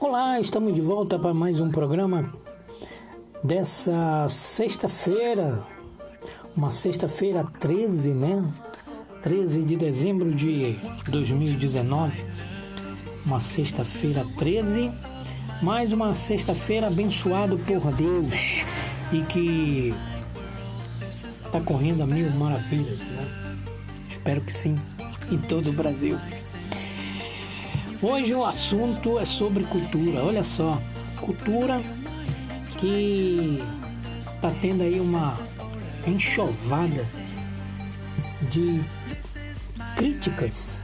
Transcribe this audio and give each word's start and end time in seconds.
Olá, 0.00 0.38
estamos 0.38 0.72
de 0.72 0.80
volta 0.80 1.18
para 1.18 1.34
mais 1.34 1.60
um 1.60 1.72
programa 1.72 2.32
dessa 3.42 4.28
sexta-feira, 4.28 5.66
uma 6.56 6.70
sexta-feira 6.70 7.44
13, 7.58 8.10
né? 8.10 8.44
13 9.24 9.64
de 9.64 9.74
dezembro 9.74 10.32
de 10.32 10.78
2019, 11.08 12.24
uma 13.26 13.40
sexta-feira 13.40 14.24
13, 14.36 14.88
mais 15.62 15.92
uma 15.92 16.14
sexta-feira 16.14 16.86
abençoada 16.86 17.56
por 17.56 17.92
Deus 17.92 18.64
e 19.12 19.22
que 19.24 19.92
está 21.44 21.60
correndo 21.60 22.04
a 22.04 22.06
mil 22.06 22.30
maravilhas, 22.30 23.00
né? 23.00 23.28
Espero 24.12 24.42
que 24.42 24.52
sim, 24.52 24.78
em 25.28 25.38
todo 25.38 25.70
o 25.70 25.72
Brasil. 25.72 26.16
Hoje 28.00 28.32
o 28.32 28.44
assunto 28.44 29.18
é 29.18 29.24
sobre 29.24 29.64
cultura. 29.64 30.22
Olha 30.22 30.44
só, 30.44 30.80
cultura 31.20 31.80
que 32.78 33.60
está 34.20 34.52
tendo 34.60 34.84
aí 34.84 35.00
uma 35.00 35.36
enxovada 36.06 37.04
de 38.52 38.80
críticas, 39.96 40.80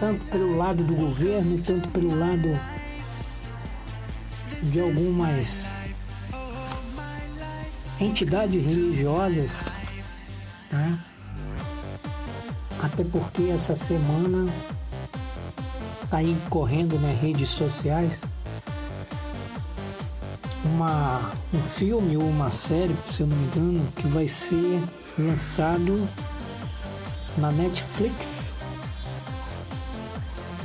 tanto 0.00 0.24
pelo 0.30 0.56
lado 0.56 0.82
do 0.82 0.94
governo, 0.94 1.62
tanto 1.62 1.86
pelo 1.88 2.18
lado 2.18 2.48
de 4.62 4.80
algumas 4.80 5.70
entidades 8.00 8.64
religiosas, 8.64 9.72
né? 10.70 10.98
até 12.82 13.04
porque 13.04 13.50
essa 13.50 13.74
semana 13.74 14.50
está 16.12 16.18
aí 16.18 16.36
correndo 16.50 17.00
nas 17.00 17.18
redes 17.18 17.48
sociais 17.48 18.20
uma, 20.62 21.32
um 21.54 21.62
filme 21.62 22.18
ou 22.18 22.22
uma 22.22 22.50
série, 22.50 22.94
se 23.06 23.22
eu 23.22 23.26
não 23.26 23.34
me 23.34 23.46
engano, 23.46 23.88
que 23.96 24.06
vai 24.08 24.28
ser 24.28 24.78
lançado 25.18 26.06
na 27.38 27.50
Netflix. 27.50 28.52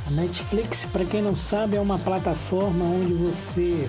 A 0.06 0.10
Netflix, 0.10 0.84
para 0.84 1.06
quem 1.06 1.22
não 1.22 1.34
sabe, 1.34 1.78
é 1.78 1.80
uma 1.80 1.98
plataforma 1.98 2.84
onde 2.84 3.14
você 3.14 3.88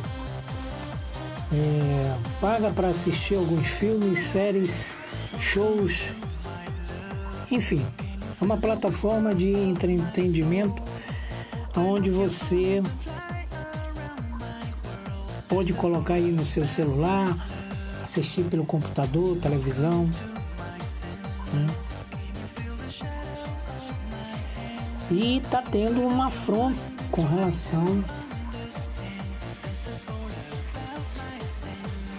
é, 1.51 2.15
paga 2.39 2.69
para 2.69 2.87
assistir 2.87 3.35
alguns 3.35 3.67
filmes, 3.67 4.27
séries, 4.27 4.93
shows, 5.41 6.07
enfim, 7.51 7.85
é 8.39 8.45
uma 8.45 8.55
plataforma 8.55 9.35
de 9.35 9.51
entretenimento 9.51 10.89
onde 11.77 12.09
você 12.09 12.79
pode 15.47 15.73
colocar 15.73 16.15
aí 16.15 16.31
no 16.31 16.45
seu 16.45 16.65
celular, 16.65 17.35
assistir 18.03 18.43
pelo 18.43 18.65
computador, 18.65 19.37
televisão. 19.37 20.09
Né? 21.53 21.75
E 25.11 25.37
está 25.37 25.61
tendo 25.61 26.01
uma 26.01 26.27
afronta 26.27 26.79
com 27.11 27.25
relação 27.25 28.03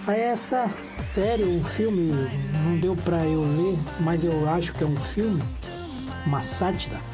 a 0.07 0.13
essa 0.13 0.67
série, 0.97 1.43
um 1.43 1.63
filme, 1.63 2.11
não 2.65 2.77
deu 2.79 2.95
para 2.97 3.25
eu 3.25 3.41
ler, 3.41 3.79
mas 4.01 4.23
eu 4.25 4.49
acho 4.49 4.73
que 4.73 4.83
é 4.83 4.87
um 4.87 4.99
filme, 4.99 5.41
uma 6.25 6.41
sátira 6.41 7.10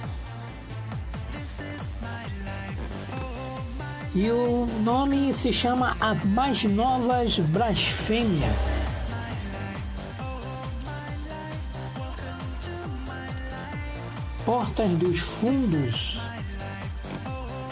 E 4.19 4.31
o 4.31 4.65
nome 4.83 5.31
se 5.31 5.53
chama 5.53 5.95
A 6.01 6.15
Mais 6.15 6.63
Novas 6.63 7.37
Blasfêmia. 7.37 8.51
Portas 14.43 14.89
dos 14.93 15.19
Fundos, 15.19 16.19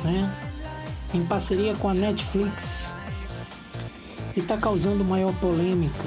né? 0.03 0.31
em 1.15 1.25
parceria 1.25 1.73
com 1.73 1.89
a 1.89 1.95
Netflix, 1.95 2.91
e 4.37 4.39
está 4.39 4.55
causando 4.55 5.03
maior 5.03 5.33
polêmica, 5.39 6.05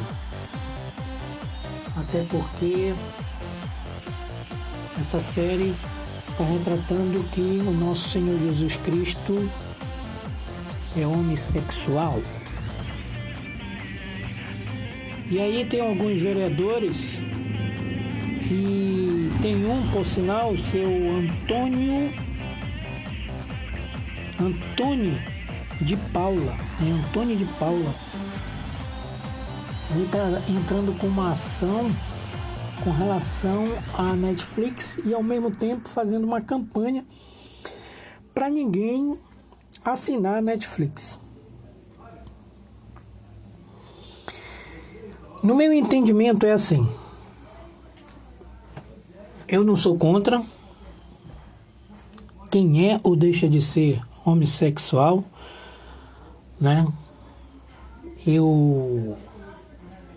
até 1.96 2.24
porque 2.30 2.94
essa 5.00 5.18
série 5.18 5.74
está 6.30 6.44
retratando 6.44 7.24
que 7.32 7.40
o 7.40 7.72
nosso 7.72 8.10
Senhor 8.10 8.38
Jesus 8.38 8.76
Cristo 8.76 9.50
é 10.96 11.06
homossexual. 11.06 12.22
E 15.30 15.38
aí 15.40 15.66
tem 15.66 15.80
alguns 15.80 16.22
vereadores 16.22 17.20
e 18.50 19.30
tem 19.42 19.66
um, 19.66 19.86
por 19.90 20.04
sinal, 20.04 20.56
seu 20.56 20.88
Antônio 20.88 22.10
Antônio 24.40 25.18
de 25.80 25.96
Paula, 25.96 26.56
é 26.80 26.90
Antônio 26.90 27.36
de 27.36 27.44
Paula. 27.58 27.94
Ele 29.90 30.04
está 30.04 30.42
entrando 30.48 30.96
com 30.98 31.08
uma 31.08 31.32
ação 31.32 31.90
com 32.84 32.90
relação 32.90 33.68
à 33.94 34.14
Netflix 34.14 34.98
e 35.04 35.12
ao 35.12 35.22
mesmo 35.22 35.50
tempo 35.50 35.88
fazendo 35.88 36.24
uma 36.24 36.40
campanha 36.40 37.04
para 38.32 38.48
ninguém 38.48 39.18
assinar 39.84 40.38
a 40.38 40.42
Netflix. 40.42 41.18
No 45.42 45.54
meu 45.54 45.72
entendimento 45.72 46.44
é 46.44 46.52
assim. 46.52 46.88
Eu 49.46 49.64
não 49.64 49.76
sou 49.76 49.96
contra 49.96 50.44
quem 52.50 52.90
é 52.90 53.00
ou 53.02 53.14
deixa 53.14 53.48
de 53.48 53.62
ser 53.62 54.02
homossexual, 54.24 55.24
né? 56.60 56.86
Eu 58.26 59.16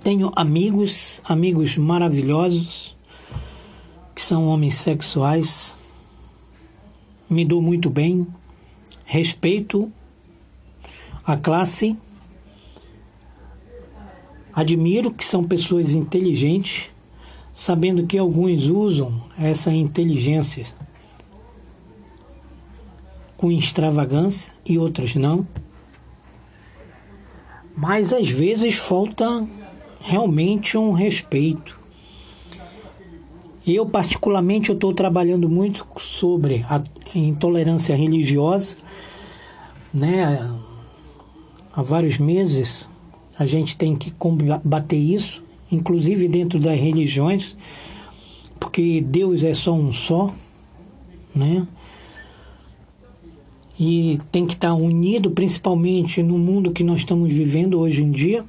tenho 0.04 0.32
amigos, 0.36 1.22
amigos 1.24 1.78
maravilhosos 1.78 2.98
que 4.16 4.22
são 4.22 4.48
homossexuais. 4.48 5.76
Me 7.30 7.46
dou 7.46 7.62
muito 7.62 7.90
bem, 7.90 8.28
respeito 9.12 9.92
a 11.26 11.36
classe, 11.36 11.98
admiro 14.54 15.12
que 15.12 15.26
são 15.26 15.44
pessoas 15.44 15.94
inteligentes, 15.94 16.90
sabendo 17.52 18.08
que 18.08 18.18
alguns 18.18 18.68
usam 18.68 19.22
essa 19.38 19.70
inteligência 19.74 20.66
com 23.36 23.52
extravagância 23.52 24.54
e 24.66 24.78
outros 24.78 25.14
não. 25.16 25.46
Mas 27.76 28.14
às 28.14 28.30
vezes 28.30 28.78
falta 28.78 29.46
realmente 30.00 30.78
um 30.78 30.94
respeito. 30.94 31.81
Eu 33.74 33.86
particularmente 33.86 34.72
estou 34.72 34.94
trabalhando 34.94 35.50
muito 35.50 35.86
sobre 35.98 36.66
a 36.70 36.82
intolerância 37.16 37.96
religiosa 37.96 38.78
né? 39.94 40.50
Há 41.74 41.82
vários 41.82 42.18
meses 42.18 42.90
a 43.38 43.46
gente 43.46 43.76
tem 43.76 43.96
que 43.96 44.12
combater 44.12 44.98
isso, 44.98 45.44
inclusive 45.72 46.28
dentro 46.28 46.60
das 46.60 46.80
religiões, 46.80 47.56
porque 48.60 49.02
Deus 49.02 49.44
é 49.44 49.54
só 49.54 49.74
um 49.74 49.92
só, 49.92 50.34
né? 51.34 51.66
E 53.80 54.20
tem 54.32 54.46
que 54.46 54.54
estar 54.54 54.74
unido, 54.76 55.32
principalmente 55.32 56.22
no 56.22 56.38
mundo 56.38 56.72
que 56.72 56.84
nós 56.84 57.00
estamos 57.00 57.34
vivendo 57.34 57.80
hoje 57.80 58.04
em 58.04 58.12
dia. 58.12 58.46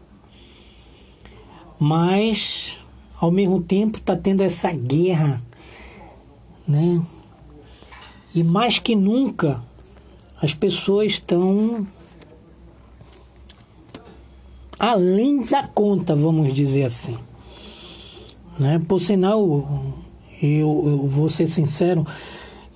Mas, 1.78 2.78
ao 3.22 3.30
mesmo 3.30 3.62
tempo, 3.62 3.98
está 3.98 4.16
tendo 4.16 4.40
essa 4.40 4.72
guerra, 4.72 5.40
né? 6.66 7.00
E 8.34 8.42
mais 8.42 8.80
que 8.80 8.96
nunca, 8.96 9.62
as 10.40 10.52
pessoas 10.54 11.12
estão 11.12 11.86
além 14.76 15.44
da 15.44 15.62
conta, 15.68 16.16
vamos 16.16 16.52
dizer 16.52 16.82
assim. 16.82 17.16
Né? 18.58 18.82
Por 18.88 19.00
sinal, 19.00 19.94
eu, 20.42 20.82
eu 20.84 21.06
vou 21.06 21.28
ser 21.28 21.46
sincero, 21.46 22.04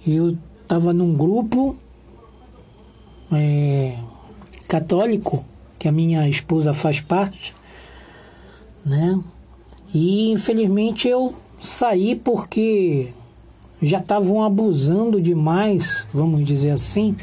eu 0.07 0.39
estava 0.63 0.93
num 0.93 1.13
grupo 1.13 1.77
é, 3.33 3.99
católico, 4.69 5.45
que 5.77 5.89
a 5.89 5.93
minha 5.93 6.29
esposa 6.29 6.73
faz 6.73 7.01
parte, 7.01 7.53
né? 8.85 9.21
E 9.99 10.31
infelizmente 10.31 11.09
eu 11.09 11.35
saí 11.59 12.15
porque 12.15 13.15
já 13.81 13.97
estavam 13.97 14.45
abusando 14.45 15.23
demais, 15.23 16.07
vamos 16.13 16.47
dizer 16.47 16.73
assim, 16.73 17.17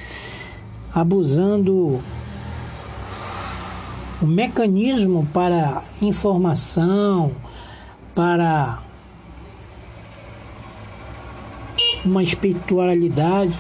abusando 0.92 2.02
o 4.20 4.26
mecanismo 4.26 5.24
para 5.32 5.84
informação, 6.02 7.36
para 8.16 8.82
uma 12.04 12.24
espiritualidade. 12.24 13.54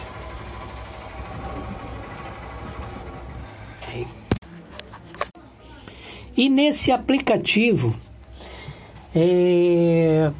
E 6.35 6.49
nesse 6.49 6.91
aplicativo 6.91 7.95
é, 9.15 10.31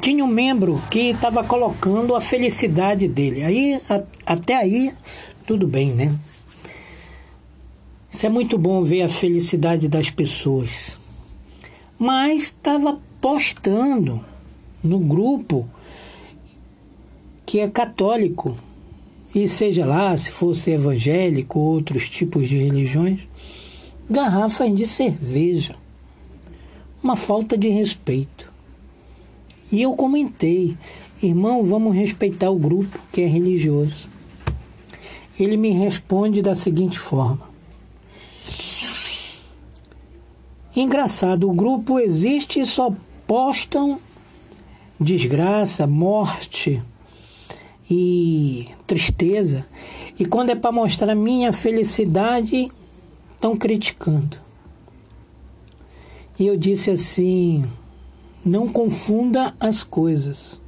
tinha 0.00 0.24
um 0.24 0.28
membro 0.28 0.80
que 0.90 1.10
estava 1.10 1.42
colocando 1.42 2.14
a 2.14 2.20
felicidade 2.20 3.08
dele. 3.08 3.42
Aí 3.42 3.80
a, 3.88 4.02
até 4.24 4.54
aí 4.54 4.92
tudo 5.46 5.66
bem, 5.66 5.92
né? 5.92 6.14
Isso 8.12 8.24
é 8.24 8.28
muito 8.28 8.56
bom 8.56 8.82
ver 8.82 9.02
a 9.02 9.08
felicidade 9.08 9.88
das 9.88 10.10
pessoas. 10.10 10.96
Mas 11.98 12.44
estava 12.44 12.98
postando 13.20 14.24
no 14.82 14.98
grupo 14.98 15.68
que 17.44 17.60
é 17.60 17.68
católico, 17.68 18.56
e 19.34 19.46
seja 19.46 19.86
lá 19.86 20.16
se 20.16 20.30
fosse 20.30 20.72
evangélico 20.72 21.58
ou 21.58 21.74
outros 21.74 22.08
tipos 22.08 22.48
de 22.48 22.56
religiões, 22.56 23.20
garrafas 24.10 24.74
de 24.74 24.84
cerveja. 24.84 25.76
Uma 27.02 27.16
falta 27.16 27.56
de 27.56 27.68
respeito. 27.68 28.52
E 29.70 29.82
eu 29.82 29.94
comentei, 29.94 30.76
irmão, 31.22 31.62
vamos 31.62 31.94
respeitar 31.94 32.50
o 32.50 32.58
grupo 32.58 32.98
que 33.12 33.22
é 33.22 33.26
religioso. 33.26 34.08
Ele 35.38 35.56
me 35.56 35.70
responde 35.70 36.40
da 36.40 36.54
seguinte 36.54 36.98
forma: 36.98 37.48
Engraçado, 40.74 41.48
o 41.48 41.54
grupo 41.54 41.98
existe 41.98 42.60
e 42.60 42.66
só 42.66 42.94
postam 43.26 43.98
desgraça, 45.00 45.86
morte 45.86 46.82
e 47.90 48.68
tristeza. 48.86 49.66
E 50.18 50.24
quando 50.24 50.50
é 50.50 50.54
para 50.54 50.72
mostrar 50.72 51.14
minha 51.14 51.52
felicidade, 51.52 52.70
estão 53.34 53.56
criticando. 53.56 54.45
E 56.38 56.46
eu 56.46 56.56
disse 56.56 56.90
assim: 56.90 57.64
não 58.44 58.68
confunda 58.68 59.54
as 59.58 59.82
coisas. 59.82 60.60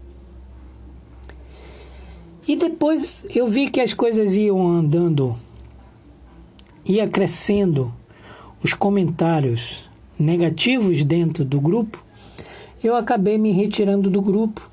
E 2.47 2.57
depois 2.57 3.27
eu 3.35 3.47
vi 3.47 3.69
que 3.69 3.81
as 3.81 3.93
coisas 3.93 4.35
iam 4.35 4.67
andando, 4.67 5.37
ia 6.85 7.07
crescendo 7.07 7.93
os 8.63 8.73
comentários 8.73 9.89
negativos 10.19 11.05
dentro 11.05 11.45
do 11.45 11.61
grupo, 11.61 12.03
eu 12.83 12.97
acabei 12.97 13.39
me 13.39 13.51
retirando 13.51 14.11
do 14.11 14.23
grupo, 14.23 14.71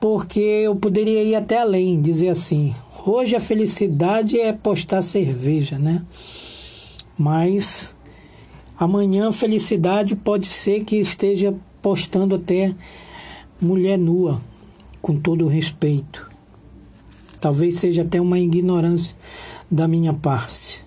porque 0.00 0.40
eu 0.40 0.76
poderia 0.76 1.22
ir 1.22 1.34
até 1.34 1.58
além, 1.58 2.00
dizer 2.00 2.28
assim: 2.28 2.74
hoje 3.04 3.36
a 3.36 3.40
felicidade 3.40 4.40
é 4.40 4.52
postar 4.52 5.02
cerveja, 5.02 5.78
né? 5.78 6.04
Mas 7.18 7.95
amanhã 8.78 9.32
felicidade 9.32 10.14
pode 10.14 10.46
ser 10.46 10.84
que 10.84 10.96
esteja 10.96 11.54
postando 11.80 12.34
até 12.34 12.74
mulher 13.60 13.98
nua, 13.98 14.40
com 15.00 15.16
todo 15.16 15.46
respeito. 15.46 16.28
Talvez 17.40 17.78
seja 17.78 18.02
até 18.02 18.20
uma 18.20 18.38
ignorância 18.38 19.16
da 19.70 19.86
minha 19.86 20.12
parte. 20.12 20.84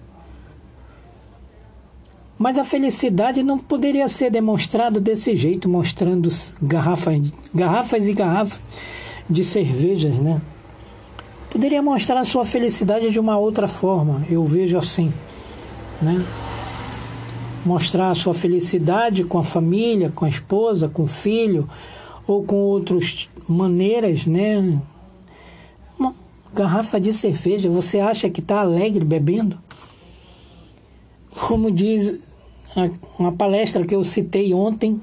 Mas 2.38 2.57
a 2.57 2.63
felicidade 2.63 3.44
não 3.44 3.57
poderia 3.57 4.07
ser 4.07 4.31
demonstrada 4.31 5.00
desse 5.00 5.35
jeito, 5.35 5.68
mostrando 5.68 6.30
garrafas, 6.62 7.21
garrafas 7.53 8.07
e 8.07 8.13
garrafas 8.13 8.59
de 9.30 9.44
cervejas, 9.44 10.15
né? 10.15 10.42
Poderia 11.50 11.81
mostrar 11.81 12.19
a 12.19 12.25
sua 12.25 12.45
felicidade 12.45 13.12
de 13.12 13.19
uma 13.19 13.38
outra 13.38 13.68
forma, 13.68 14.24
eu 14.30 14.44
vejo 14.44 14.77
assim, 14.77 15.13
né? 16.01 16.24
Mostrar 17.65 18.09
a 18.09 18.15
sua 18.15 18.33
felicidade 18.33 19.23
com 19.23 19.38
a 19.38 19.44
família, 19.44 20.11
com 20.13 20.25
a 20.25 20.29
esposa, 20.29 20.88
com 20.88 21.03
o 21.03 21.07
filho, 21.07 21.69
ou 22.25 22.44
com 22.44 22.56
outras 22.56 23.29
maneiras, 23.47 24.25
né? 24.25 24.79
garrafa 26.53 27.00
de 27.00 27.13
cerveja, 27.13 27.69
você 27.69 28.00
acha 28.00 28.29
que 28.29 28.39
está 28.39 28.61
alegre 28.61 29.06
bebendo? 29.06 29.57
Como 31.47 31.71
diz 31.71 32.17
uma 33.17 33.31
palestra 33.31 33.85
que 33.85 33.95
eu 33.95 34.03
citei 34.03 34.53
ontem, 34.53 35.01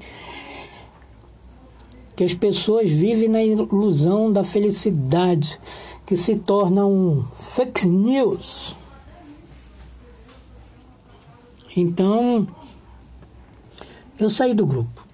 que 2.15 2.23
as 2.23 2.33
pessoas 2.33 2.91
vivem 2.91 3.29
na 3.29 3.43
ilusão 3.43 4.31
da 4.31 4.43
felicidade, 4.43 5.59
que 6.05 6.15
se 6.15 6.35
torna 6.37 6.85
um 6.85 7.23
fake 7.35 7.87
news. 7.87 8.75
Então, 11.79 12.47
eu 14.17 14.31
saí 14.31 14.55
do 14.55 14.65
grupo, 14.65 15.05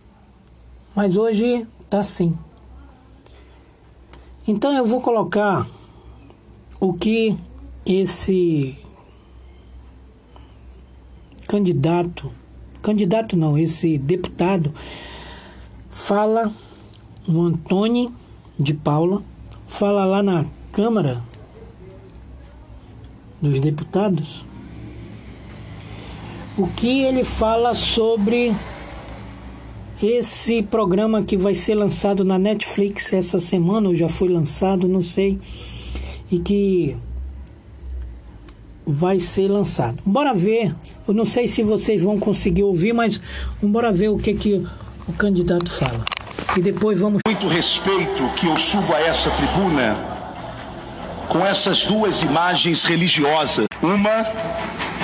mas 0.96 1.18
hoje 1.18 1.68
está 1.82 2.00
assim. 2.00 2.38
Então 4.48 4.72
eu 4.72 4.86
vou 4.86 5.02
colocar 5.02 5.68
o 6.80 6.94
que 6.94 7.38
esse 7.86 8.78
candidato, 11.50 12.32
candidato 12.82 13.36
não, 13.36 13.58
esse 13.58 13.98
deputado 13.98 14.74
fala, 15.90 16.50
o 17.28 17.42
Antônio 17.42 18.14
de 18.58 18.74
Paula, 18.74 19.22
fala 19.68 20.06
lá 20.06 20.24
na 20.24 20.46
Câmara 20.72 21.22
dos 23.42 23.60
Deputados, 23.60 24.46
o 26.58 26.68
que 26.68 27.04
ele 27.04 27.24
fala 27.24 27.74
sobre 27.74 28.54
esse 30.02 30.62
programa 30.64 31.24
que 31.24 31.38
vai 31.38 31.54
ser 31.54 31.76
lançado 31.76 32.24
na 32.24 32.38
Netflix 32.38 33.14
essa 33.14 33.40
semana, 33.40 33.90
ou 33.90 33.96
já 33.96 34.10
foi 34.10 34.30
lançado, 34.30 34.88
não 34.88 35.02
sei 35.02 35.40
e 36.34 36.40
que 36.40 36.98
vai 38.86 39.20
ser 39.20 39.48
lançado. 39.48 40.00
Bora 40.06 40.34
ver. 40.34 40.76
Eu 41.08 41.14
não 41.14 41.26
sei 41.26 41.48
se 41.48 41.64
vocês 41.64 42.02
vão 42.02 42.20
conseguir 42.20 42.64
ouvir, 42.64 42.94
mas 42.94 43.22
bora 43.62 43.92
ver 43.92 44.10
o 44.10 44.18
que 44.18 44.34
que 44.34 44.66
o 45.08 45.14
candidato 45.14 45.70
fala. 45.70 46.04
E 46.58 46.62
depois 46.62 47.00
vamos 47.00 47.20
muito 47.26 47.48
respeito 47.48 48.30
que 48.36 48.48
eu 48.48 48.56
subo 48.58 48.94
a 48.94 49.02
essa 49.02 49.30
tribuna 49.32 49.96
com 51.30 51.46
essas 51.46 51.86
duas 51.86 52.24
imagens 52.24 52.84
religiosas. 52.84 53.66
Uma 53.82 54.26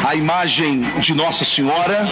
a 0.07 0.15
imagem 0.15 0.81
de 0.99 1.13
Nossa 1.13 1.45
Senhora, 1.45 2.07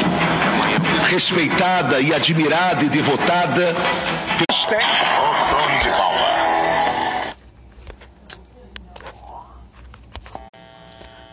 respeitada 1.09 1.99
e 1.99 2.13
admirada 2.13 2.83
e 2.83 2.89
devotada. 2.89 3.75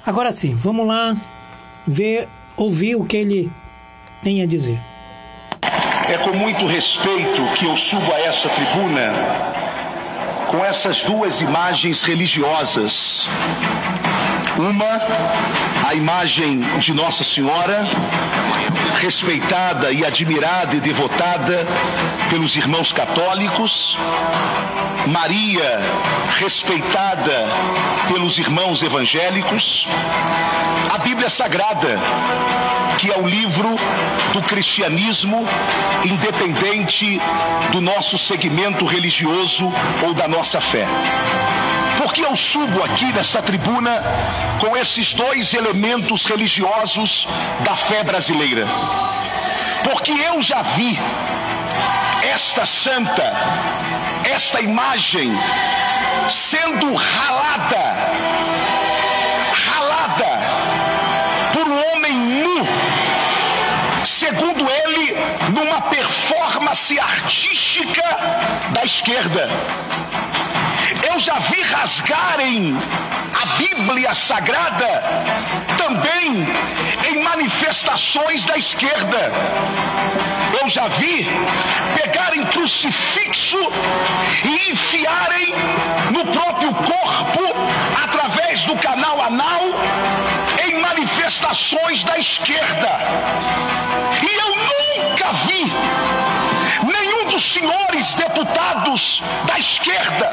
Agora 0.06 0.30
sim, 0.32 0.54
vamos 0.54 0.86
lá 0.86 1.16
ver, 1.86 2.28
ouvir 2.56 2.96
o 2.96 3.04
que 3.04 3.16
ele 3.16 3.52
tem 4.22 4.42
a 4.42 4.46
dizer. 4.46 4.78
É 6.08 6.18
com 6.18 6.36
muito 6.36 6.66
respeito 6.66 7.42
que 7.56 7.64
eu 7.64 7.76
subo 7.76 8.12
a 8.12 8.20
essa 8.20 8.48
tribuna 8.50 9.12
com 10.54 10.64
essas 10.64 11.02
duas 11.02 11.40
imagens 11.40 12.04
religiosas. 12.04 13.26
Uma, 14.56 15.00
a 15.86 15.94
imagem 15.94 16.60
de 16.78 16.94
Nossa 16.94 17.22
Senhora, 17.22 17.86
respeitada 19.02 19.92
e 19.92 20.02
admirada 20.02 20.74
e 20.74 20.80
devotada 20.80 21.66
pelos 22.30 22.56
irmãos 22.56 22.90
católicos, 22.90 23.98
Maria, 25.06 25.80
respeitada 26.38 27.46
pelos 28.08 28.38
irmãos 28.38 28.82
evangélicos, 28.82 29.86
a 30.94 30.98
Bíblia 30.98 31.28
Sagrada, 31.28 32.00
que 32.96 33.12
é 33.12 33.18
o 33.18 33.26
livro 33.26 33.76
do 34.32 34.42
cristianismo, 34.42 35.46
independente 36.02 37.20
do 37.72 37.82
nosso 37.82 38.16
segmento 38.16 38.86
religioso 38.86 39.70
ou 40.02 40.14
da 40.14 40.26
nossa 40.26 40.62
fé. 40.62 40.86
Porque 41.98 42.24
eu 42.24 42.36
subo 42.36 42.82
aqui 42.84 43.12
nessa 43.12 43.42
tribuna 43.42 44.02
com 44.60 44.76
esses 44.76 45.12
dois 45.12 45.54
elementos 45.54 46.24
religiosos 46.24 47.26
da 47.60 47.76
fé 47.76 48.02
brasileira? 48.02 48.66
Porque 49.84 50.12
eu 50.12 50.40
já 50.40 50.62
vi 50.62 50.98
esta 52.22 52.66
santa, 52.66 53.32
esta 54.24 54.60
imagem 54.60 55.32
sendo 56.28 56.94
ralada, 56.94 57.94
ralada 59.52 61.52
por 61.52 61.68
um 61.68 61.92
homem 61.92 62.16
nu, 62.16 62.66
segundo 64.04 64.66
ele, 64.68 65.16
numa 65.52 65.82
performance 65.82 66.98
artística 66.98 68.02
da 68.72 68.84
esquerda. 68.84 69.48
Eu 71.14 71.20
já 71.20 71.38
vi 71.38 71.62
rasgarem 71.62 72.76
a 73.40 73.46
Bíblia 73.56 74.12
Sagrada 74.16 75.00
também 75.78 76.44
em 77.08 77.22
manifestações 77.22 78.44
da 78.44 78.58
esquerda. 78.58 79.30
Eu 80.60 80.68
já 80.68 80.88
vi 80.88 81.24
pegarem 81.94 82.42
crucifixo 82.46 83.60
e 84.44 84.72
enfiarem 84.72 85.54
no 86.10 86.26
próprio 86.32 86.74
corpo 86.74 87.42
através 88.02 88.64
do 88.64 88.74
canal 88.78 89.22
anal 89.22 89.62
em 90.66 90.80
manifestações 90.80 92.02
da 92.02 92.18
esquerda. 92.18 92.90
E 94.20 94.34
eu 94.34 95.04
nunca 95.06 95.32
vi 95.46 95.72
dos 97.34 97.52
senhores 97.52 98.14
deputados 98.14 99.20
da 99.44 99.58
esquerda 99.58 100.30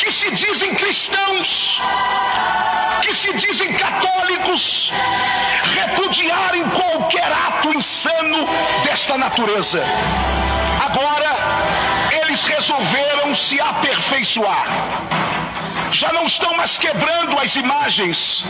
que 0.00 0.10
se 0.10 0.32
dizem 0.32 0.74
cristãos, 0.74 1.80
que 3.00 3.14
se 3.14 3.32
dizem 3.34 3.72
católicos, 3.74 4.92
repudiarem 5.76 6.68
qualquer 6.70 7.30
ato 7.46 7.72
insano 7.72 8.48
desta 8.82 9.16
natureza. 9.16 9.80
Agora, 10.84 11.36
eles 12.20 12.42
resolveram 12.46 13.32
se 13.32 13.60
aperfeiçoar 13.60 14.66
já 15.92 16.10
não 16.12 16.24
estão 16.24 16.54
mais 16.54 16.78
quebrando 16.78 17.38
as 17.38 17.54
imagens, 17.54 18.42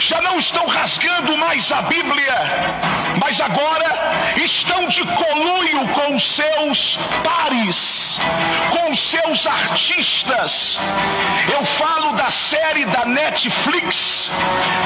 já 0.00 0.20
não 0.22 0.38
estão 0.38 0.64
rasgando 0.66 1.36
mais 1.36 1.72
a 1.72 1.82
Bíblia, 1.82 2.34
mas 3.20 3.40
agora 3.40 4.32
estão 4.36 4.86
de 4.86 5.04
conluio 5.04 5.88
com 5.88 6.14
os 6.14 6.36
seus 6.36 6.96
pares, 7.24 8.18
com 8.88 8.94
seus 8.94 9.46
artistas. 9.46 10.78
Eu 11.52 11.62
falo 11.62 12.12
da 12.12 12.30
série 12.30 12.86
da 12.86 13.04
Netflix 13.04 14.30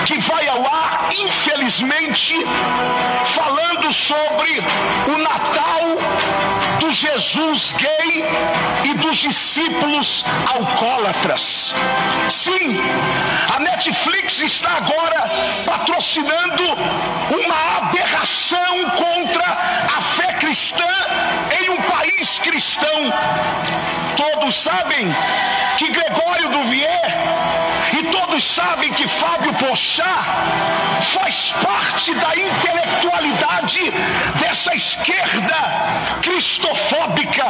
que 0.07 0.19
vai 0.19 0.49
ao 0.49 0.67
ar, 0.67 1.09
infelizmente, 1.17 2.35
falando 3.25 3.93
sobre 3.93 4.59
o 5.07 5.19
Natal 5.19 5.85
do 6.81 6.91
Jesus 6.91 7.73
gay 7.79 8.25
e 8.91 8.95
dos 8.95 9.19
discípulos 9.19 10.25
alcoólatras. 10.53 11.73
Sim, 12.29 12.81
a 13.55 13.61
Netflix 13.61 14.41
está 14.41 14.79
agora 14.79 15.65
patrocinando 15.65 16.65
uma 17.45 17.79
aberração 17.79 18.91
contra 18.97 19.47
a 19.97 20.01
fé 20.01 20.33
cristã 20.35 20.89
em 21.63 21.71
um 21.71 21.83
país 21.83 22.41
cristão. 22.41 23.13
Todos 24.17 24.55
sabem 24.55 25.07
que 25.77 25.91
Gregório 25.91 26.49
do 26.51 26.65
Vier 26.65 27.23
e 27.93 28.03
todos 28.05 28.43
sabem 28.45 28.93
que 28.93 29.07
Fábio 29.09 29.53
Pochá 29.55 30.25
faz 31.01 31.53
parte 31.63 32.15
da 32.15 32.37
intelectualidade 32.37 33.91
dessa 34.41 34.75
esquerda 34.75 35.57
cristofóbica, 36.23 37.45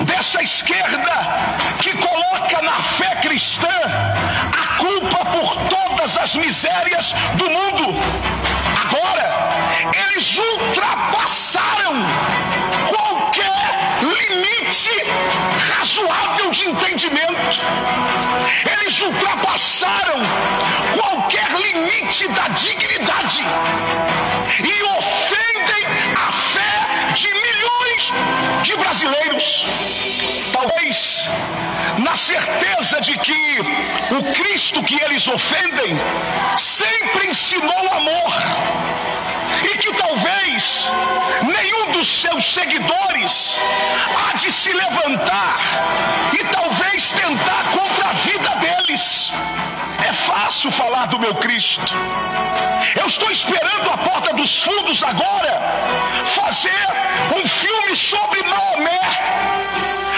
dessa 0.00 0.42
esquerda 0.42 1.12
que 1.80 1.92
coloca 1.96 2.62
na 2.62 2.82
fé 2.82 3.16
cristã 3.16 3.68
a 3.68 4.78
culpa 4.78 5.24
por 5.26 5.56
todas 5.68 6.16
as 6.16 6.36
misérias 6.36 7.12
do 7.34 7.50
mundo. 7.50 8.00
Agora, 8.84 9.36
eles 9.92 10.38
ultrapassaram 10.38 11.94
qualquer 12.88 13.98
limite 14.00 14.90
razoável 15.76 16.50
de 16.50 16.68
entendimento. 16.68 17.60
Eles 18.80 19.00
ultrapassaram 19.00 20.20
qualquer 20.94 21.50
limite 21.52 22.28
da 22.28 22.48
dignidade 22.48 23.42
e 24.60 24.82
ofendem 24.98 25.86
a 26.14 26.32
fé 26.32 27.12
de 27.14 27.28
milhões 27.28 28.12
de 28.62 28.76
brasileiros. 28.76 29.66
Talvez 30.52 31.28
na 31.98 32.16
certeza 32.16 33.00
de 33.00 33.18
que 33.18 33.60
o 34.10 34.32
Cristo 34.32 34.82
que 34.82 35.02
eles 35.02 35.26
ofendem 35.28 35.98
sempre 36.58 37.28
ensinou 37.28 37.92
amor 37.92 38.34
e 39.64 39.78
que 39.78 39.92
talvez 39.94 40.90
dos 42.06 42.20
seus 42.20 42.54
seguidores 42.54 43.58
há 44.16 44.36
de 44.36 44.52
se 44.52 44.72
levantar 44.72 45.58
e 46.32 46.44
talvez 46.44 47.10
tentar 47.10 47.64
contra 47.72 48.10
a 48.10 48.12
vida 48.12 48.50
deles. 48.56 49.32
É 50.08 50.12
fácil 50.12 50.70
falar 50.70 51.06
do 51.06 51.18
meu 51.18 51.34
Cristo. 51.34 51.92
Eu 52.94 53.08
estou 53.08 53.28
esperando 53.30 53.90
a 53.90 53.98
porta 53.98 54.32
dos 54.34 54.62
fundos 54.62 55.02
agora 55.02 55.60
fazer 56.26 56.86
um 57.36 57.48
filme 57.48 57.96
sobre 57.96 58.40
Maomé, 58.44 59.00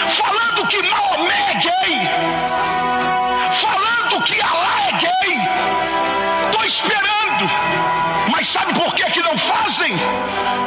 falando 0.09 0.67
que 0.67 0.81
Maomé 0.83 1.41
é 1.49 1.55
gay, 1.55 1.99
falando 3.51 4.23
que 4.23 4.39
Alá 4.39 4.75
é 4.89 4.91
gay. 4.91 6.28
Estou 6.59 6.65
esperando. 6.65 7.49
Mas 8.31 8.47
sabe 8.47 8.73
por 8.73 8.93
que, 8.93 9.09
que 9.11 9.21
não 9.21 9.37
fazem? 9.37 9.93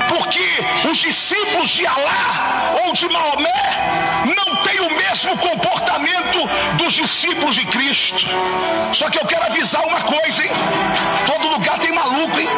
Porque 0.09 0.89
os 0.89 0.99
discípulos 0.99 1.69
de 1.69 1.87
Alá 1.87 2.81
ou 2.85 2.93
de 2.93 3.09
Maomé 3.09 4.25
não 4.35 4.57
têm 4.63 4.81
o 4.81 4.95
mesmo 4.97 5.37
comportamento 5.37 6.49
dos 6.77 6.95
discípulos 6.95 7.57
de 7.57 7.67
Cristo. 7.67 8.27
Só 8.93 9.11
que 9.11 9.19
eu 9.19 9.27
quero 9.27 9.45
avisar 9.45 9.85
uma 9.85 10.01
coisa, 10.01 10.45
hein? 10.45 10.53
Todo 11.27 11.49
lugar 11.49 11.79
tem 11.79 11.93
maluco, 11.93 12.39
hein? 12.41 12.49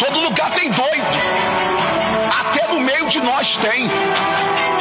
Todo 0.00 0.20
lugar 0.20 0.50
tem 0.50 0.70
doido. 0.70 1.55
Meio 2.86 3.08
de 3.08 3.20
nós 3.20 3.56
tem. 3.56 3.90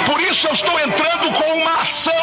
Por 0.06 0.22
isso 0.22 0.48
eu 0.48 0.54
estou 0.54 0.80
entrando 0.80 1.32
com 1.32 1.54
uma 1.54 1.82
ação 1.82 2.14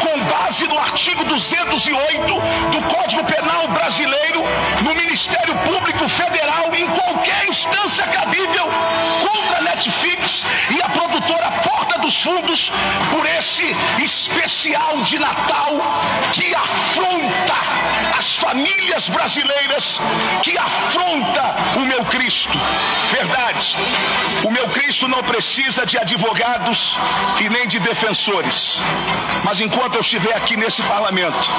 com 0.00 0.24
base 0.24 0.66
no 0.66 0.76
artigo 0.76 1.24
208 1.24 2.26
do 2.72 2.82
Código 2.92 3.24
Penal 3.24 3.68
Brasileiro 3.68 4.42
no 4.82 4.92
Ministério 4.96 5.54
Público 5.58 6.08
Federal 6.08 6.74
em 6.74 6.88
qualquer 6.88 7.46
instância 7.46 8.04
cabível 8.08 8.68
contra 9.20 9.58
a 9.58 9.62
Netflix 9.62 10.44
e 10.76 10.82
a 10.82 10.88
produtora 10.88 11.52
Porta 11.62 12.00
dos 12.00 12.20
Fundos 12.20 12.72
por 13.12 13.24
esse 13.24 13.76
especial 14.02 15.02
de 15.02 15.20
Natal 15.20 15.70
que 16.32 16.52
afronta 16.52 17.72
as 18.18 18.36
famílias 18.36 19.08
brasileiras, 19.08 20.00
que 20.42 20.56
afronta 20.56 21.54
o 21.76 21.80
meu 21.80 22.04
Cristo. 22.04 22.56
Verdade, 23.10 23.76
o 24.44 24.50
meu 24.50 24.68
Cristo 24.68 25.08
não 25.12 25.22
precisa 25.22 25.84
de 25.84 25.98
advogados 25.98 26.96
e 27.38 27.48
nem 27.50 27.68
de 27.68 27.78
defensores. 27.78 28.78
Mas 29.44 29.60
enquanto 29.60 29.96
eu 29.96 30.00
estiver 30.00 30.34
aqui 30.34 30.56
nesse 30.56 30.82
parlamento, 30.82 31.50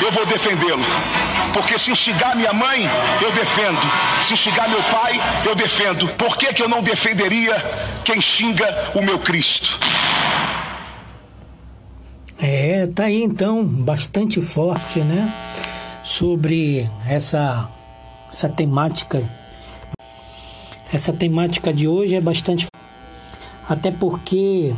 eu 0.00 0.12
vou 0.12 0.24
defendê-lo. 0.24 0.84
Porque 1.52 1.76
se 1.76 1.90
instigar 1.90 2.36
minha 2.36 2.52
mãe, 2.52 2.88
eu 3.20 3.32
defendo. 3.32 3.80
Se 4.22 4.34
instigar 4.34 4.68
meu 4.68 4.82
pai, 4.84 5.20
eu 5.44 5.56
defendo. 5.56 6.06
Por 6.14 6.36
que, 6.36 6.54
que 6.54 6.62
eu 6.62 6.68
não 6.68 6.82
defenderia 6.82 7.56
quem 8.04 8.22
xinga 8.22 8.92
o 8.94 9.02
meu 9.02 9.18
Cristo? 9.18 9.78
É, 12.38 12.86
tá 12.86 13.04
aí 13.04 13.22
então, 13.22 13.64
bastante 13.64 14.40
forte, 14.40 15.00
né? 15.00 15.34
Sobre 16.04 16.88
essa, 17.06 17.68
essa 18.30 18.48
temática. 18.48 19.20
Essa 20.92 21.12
temática 21.12 21.72
de 21.72 21.86
hoje 21.88 22.14
é 22.14 22.20
bastante. 22.20 22.69
Até 23.70 23.92
porque 23.92 24.74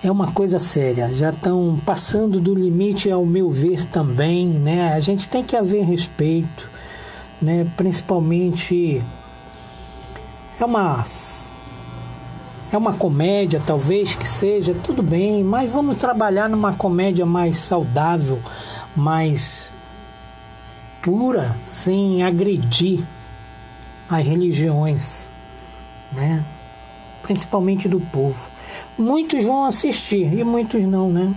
é 0.00 0.08
uma 0.08 0.30
coisa 0.30 0.60
séria, 0.60 1.12
já 1.12 1.30
estão 1.30 1.76
passando 1.84 2.40
do 2.40 2.54
limite 2.54 3.10
ao 3.10 3.26
meu 3.26 3.50
ver 3.50 3.84
também, 3.86 4.46
né? 4.46 4.92
A 4.92 5.00
gente 5.00 5.28
tem 5.28 5.42
que 5.42 5.56
haver 5.56 5.82
respeito, 5.82 6.70
né? 7.42 7.66
Principalmente 7.76 9.02
é 10.60 10.64
uma 10.64 11.02
é 12.70 12.78
uma 12.78 12.92
comédia, 12.92 13.60
talvez 13.66 14.14
que 14.14 14.28
seja, 14.28 14.72
tudo 14.72 15.02
bem, 15.02 15.42
mas 15.42 15.72
vamos 15.72 15.96
trabalhar 15.96 16.48
numa 16.48 16.74
comédia 16.74 17.26
mais 17.26 17.56
saudável, 17.56 18.40
mais 18.94 19.72
pura, 21.02 21.56
sem 21.64 22.22
agredir 22.22 23.04
as 24.08 24.24
religiões, 24.24 25.28
né? 26.12 26.44
Principalmente 27.22 27.88
do 27.88 28.00
povo. 28.00 28.50
Muitos 28.96 29.44
vão 29.44 29.64
assistir 29.64 30.32
e 30.32 30.44
muitos 30.44 30.82
não, 30.84 31.10
né? 31.10 31.34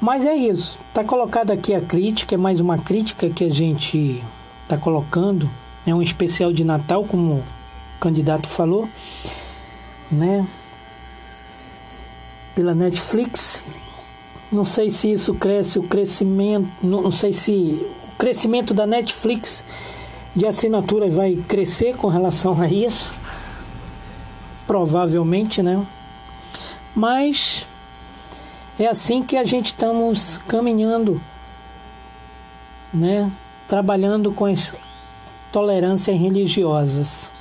Mas 0.00 0.24
é 0.24 0.34
isso. 0.34 0.78
Tá 0.92 1.02
colocado 1.02 1.50
aqui 1.50 1.74
a 1.74 1.80
crítica, 1.80 2.34
é 2.34 2.38
mais 2.38 2.60
uma 2.60 2.78
crítica 2.78 3.30
que 3.30 3.44
a 3.44 3.50
gente 3.50 4.22
tá 4.68 4.76
colocando. 4.76 5.50
É 5.86 5.94
um 5.94 6.02
especial 6.02 6.52
de 6.52 6.64
Natal, 6.64 7.04
como 7.04 7.42
candidato 8.00 8.46
falou, 8.46 8.88
né? 10.10 10.46
Pela 12.54 12.74
Netflix. 12.74 13.64
Não 14.50 14.64
sei 14.64 14.90
se 14.90 15.12
isso 15.12 15.34
cresce, 15.34 15.78
o 15.78 15.82
crescimento, 15.82 16.68
não 16.82 17.10
sei 17.10 17.32
se 17.32 17.86
o 18.12 18.16
crescimento 18.16 18.72
da 18.72 18.86
Netflix 18.86 19.64
de 20.36 20.46
assinaturas 20.46 21.14
vai 21.14 21.34
crescer 21.48 21.96
com 21.96 22.08
relação 22.08 22.60
a 22.60 22.68
isso. 22.68 23.14
Provavelmente, 24.66 25.62
né? 25.62 25.84
Mas 26.94 27.66
é 28.78 28.86
assim 28.86 29.22
que 29.22 29.36
a 29.36 29.44
gente 29.44 29.68
estamos 29.68 30.36
caminhando, 30.46 31.20
né? 32.92 33.32
Trabalhando 33.66 34.30
com 34.30 34.44
as 34.44 34.76
tolerâncias 35.50 36.18
religiosas. 36.18 37.32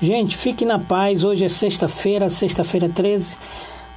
Gente, 0.00 0.38
fique 0.38 0.64
na 0.64 0.78
paz. 0.78 1.24
Hoje 1.24 1.44
é 1.44 1.48
sexta-feira, 1.48 2.30
sexta-feira 2.30 2.88
13. 2.88 3.36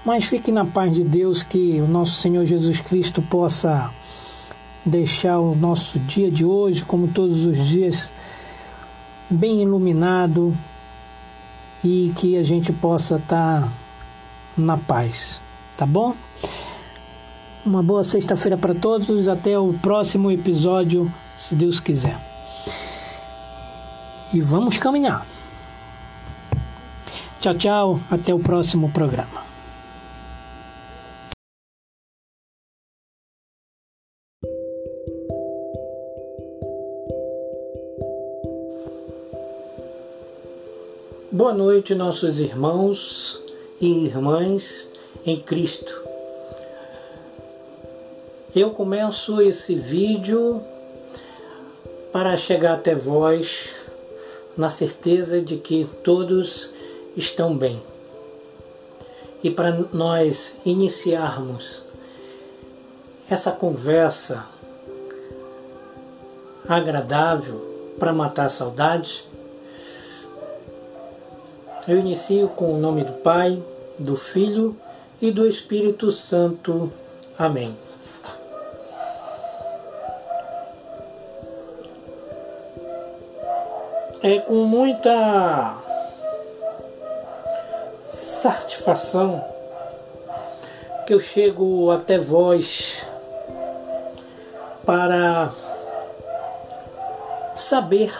Mas 0.04 0.26
fique 0.26 0.52
na 0.52 0.66
paz 0.66 0.92
de 0.92 1.02
Deus, 1.02 1.44
que 1.44 1.80
o 1.80 1.88
nosso 1.88 2.20
Senhor 2.20 2.46
Jesus 2.46 2.82
Cristo 2.82 3.22
possa 3.22 3.90
deixar 4.86 5.40
o 5.40 5.56
nosso 5.56 6.00
dia 6.00 6.30
de 6.30 6.44
hoje, 6.46 6.84
como 6.84 7.08
todos 7.08 7.46
os 7.46 7.58
dias, 7.68 8.14
bem 9.30 9.62
iluminado 9.62 10.56
e 11.84 12.12
que 12.16 12.38
a 12.38 12.44
gente 12.44 12.72
possa 12.72 13.16
estar 13.16 13.68
na 14.58 14.78
paz 14.78 15.42
tá 15.78 15.86
bom? 15.86 16.16
Uma 17.66 17.82
boa 17.82 18.04
sexta-feira 18.04 18.58
para 18.58 18.74
todos, 18.74 19.28
até 19.28 19.58
o 19.58 19.74
próximo 19.74 20.32
episódio, 20.32 21.12
se 21.36 21.56
Deus 21.56 21.80
quiser. 21.80 22.18
E 24.34 24.42
vamos 24.42 24.78
caminhar. 24.78 25.26
Tchau, 27.40 27.54
tchau, 27.54 28.00
até 28.10 28.34
o 28.34 28.40
próximo 28.40 28.90
programa. 28.92 29.53
Boa 41.36 41.52
noite, 41.52 41.96
nossos 41.96 42.40
irmãos 42.40 43.42
e 43.82 44.06
irmãs 44.06 44.88
em 45.26 45.42
Cristo. 45.42 46.00
Eu 48.56 48.70
começo 48.70 49.42
esse 49.42 49.74
vídeo 49.74 50.62
para 52.12 52.38
chegar 52.38 52.76
até 52.76 52.94
vós 52.94 53.84
na 54.56 54.70
certeza 54.70 55.42
de 55.42 55.58
que 55.58 55.90
todos 56.04 56.70
estão 57.18 57.58
bem. 57.58 57.82
E 59.44 59.50
para 59.50 59.72
nós 59.92 60.58
iniciarmos 60.64 61.82
essa 63.28 63.52
conversa 63.52 64.46
agradável 66.70 67.96
para 67.98 68.14
matar 68.14 68.50
saudades, 68.50 69.33
eu 71.88 72.00
inicio 72.00 72.48
com 72.50 72.74
o 72.74 72.78
nome 72.78 73.04
do 73.04 73.14
Pai, 73.14 73.62
do 74.00 74.16
Filho 74.16 74.78
e 75.22 75.32
do 75.32 75.48
Espírito 75.48 76.12
Santo. 76.12 76.92
Amém. 77.38 77.78
É 84.22 84.40
com 84.40 84.64
muita 84.64 85.78
satisfação 88.10 89.44
que 91.06 91.14
eu 91.14 91.20
chego 91.20 91.92
até 91.92 92.18
vós 92.18 93.06
para 94.86 95.52
saber, 97.56 98.14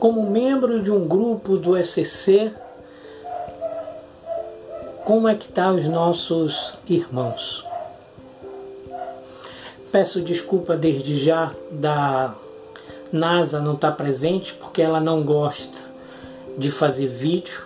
como 0.00 0.28
membro 0.28 0.82
de 0.82 0.90
um 0.90 1.06
grupo 1.06 1.58
do 1.58 1.76
SCC, 1.76 2.50
como 5.04 5.28
é 5.28 5.34
que 5.34 5.44
estão 5.44 5.76
tá 5.76 5.80
os 5.80 5.86
nossos 5.86 6.74
irmãos. 6.88 7.64
Peço 9.92 10.22
desculpa 10.22 10.74
desde 10.74 11.22
já 11.22 11.52
da 11.70 12.34
NASA 13.12 13.60
não 13.60 13.74
estar 13.74 13.90
tá 13.90 13.96
presente 13.96 14.54
porque 14.54 14.80
ela 14.80 15.00
não 15.00 15.22
gosta 15.22 15.76
de 16.56 16.70
fazer 16.70 17.06
vídeo, 17.06 17.62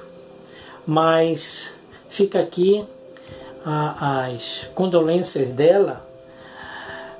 mas 0.85 1.77
fica 2.09 2.41
aqui 2.41 2.85
a, 3.65 4.25
as 4.27 4.67
condolências 4.75 5.51
dela 5.51 6.05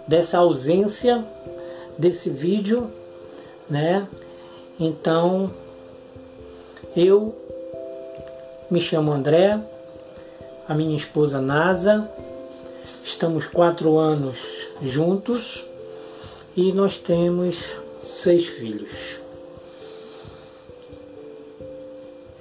dessa 0.09 0.39
ausência 0.39 1.25
desse 1.97 2.29
vídeo, 2.29 2.91
né? 3.71 4.09
Então 4.79 5.53
eu 6.97 7.33
me 8.69 8.81
chamo 8.81 9.13
André, 9.13 9.61
a 10.69 10.75
minha 10.75 10.97
esposa 10.97 11.41
Nasa. 11.41 12.11
Estamos 13.05 13.47
quatro 13.47 13.97
anos 13.97 14.37
juntos 14.83 15.65
e 16.57 16.73
nós 16.73 16.99
temos 16.99 17.77
seis 18.01 18.47
filhos. 18.47 19.21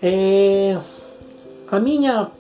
É, 0.02 0.80
a 1.72 1.80
minha 1.80 2.32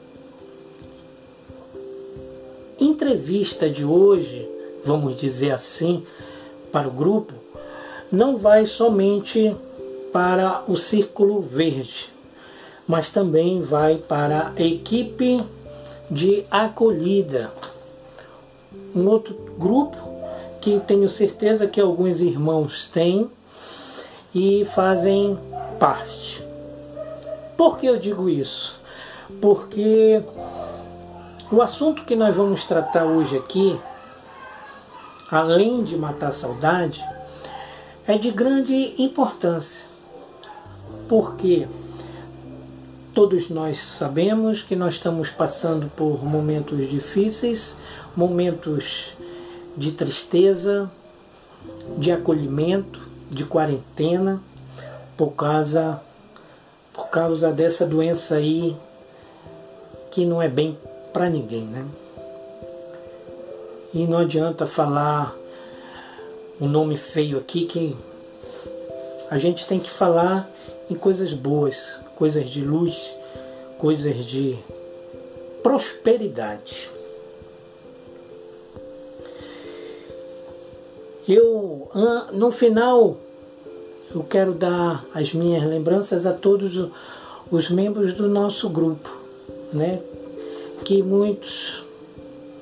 entrevista 2.79 3.69
de 3.69 3.85
hoje, 3.85 4.49
vamos 4.83 5.15
dizer 5.15 5.51
assim, 5.51 6.05
para 6.71 6.87
o 6.87 6.91
grupo, 6.91 7.33
não 8.11 8.35
vai 8.35 8.65
somente 8.65 9.55
para 10.13 10.63
o 10.67 10.77
Círculo 10.77 11.41
Verde, 11.41 12.13
mas 12.87 13.09
também 13.09 13.59
vai 13.61 13.95
para 13.95 14.53
a 14.55 14.61
equipe 14.61 15.43
de 16.09 16.45
acolhida. 16.51 17.51
Um 18.95 19.07
outro 19.07 19.33
grupo 19.57 19.97
que 20.61 20.79
tenho 20.81 21.09
certeza 21.09 21.67
que 21.67 21.81
alguns 21.81 22.21
irmãos 22.21 22.87
têm 22.87 23.29
e 24.35 24.63
fazem 24.65 25.37
parte. 25.79 26.45
Por 27.57 27.79
que 27.79 27.87
eu 27.87 27.97
digo 27.97 28.29
isso? 28.29 28.79
Porque 29.41 30.21
o 31.51 31.59
assunto 31.59 32.03
que 32.03 32.15
nós 32.15 32.35
vamos 32.35 32.65
tratar 32.65 33.05
hoje 33.05 33.35
aqui, 33.35 33.79
além 35.31 35.83
de 35.83 35.97
matar 35.97 36.27
a 36.27 36.31
saudade, 36.31 37.03
é 38.07 38.15
de 38.17 38.29
grande 38.29 38.93
importância. 39.01 39.92
Porque 41.07 41.67
Todos 43.13 43.47
nós 43.47 43.77
sabemos 43.77 44.63
que 44.63 44.75
nós 44.75 44.95
estamos 44.95 45.29
passando 45.29 45.87
por 45.95 46.25
momentos 46.25 46.89
difíceis, 46.89 47.77
momentos 48.15 49.13
de 49.77 49.91
tristeza, 49.91 50.89
de 51.95 52.11
acolhimento, 52.11 52.99
de 53.29 53.45
quarentena, 53.45 54.41
por 55.15 55.33
causa, 55.33 56.01
por 56.91 57.09
causa 57.09 57.51
dessa 57.51 57.85
doença 57.85 58.37
aí 58.37 58.75
que 60.09 60.25
não 60.25 60.41
é 60.41 60.49
bem 60.49 60.75
para 61.13 61.29
ninguém, 61.29 61.65
né? 61.65 61.85
E 63.93 64.07
não 64.07 64.17
adianta 64.17 64.65
falar 64.65 65.35
um 66.59 66.67
nome 66.67 66.97
feio 66.97 67.37
aqui 67.37 67.67
que 67.67 67.95
a 69.29 69.37
gente 69.37 69.67
tem 69.67 69.79
que 69.79 69.91
falar 69.91 70.49
em 70.93 70.95
coisas 70.95 71.33
boas, 71.33 71.99
coisas 72.15 72.47
de 72.47 72.63
luz, 72.63 73.17
coisas 73.79 74.25
de 74.25 74.59
prosperidade. 75.63 76.91
Eu, 81.27 81.89
no 82.33 82.51
final, 82.51 83.17
eu 84.13 84.23
quero 84.23 84.53
dar 84.53 85.03
as 85.15 85.33
minhas 85.33 85.63
lembranças 85.63 86.27
a 86.27 86.33
todos 86.33 86.89
os 87.49 87.69
membros 87.71 88.13
do 88.13 88.29
nosso 88.29 88.69
grupo, 88.69 89.09
né? 89.73 89.99
Que 90.85 91.01
muitos 91.01 91.83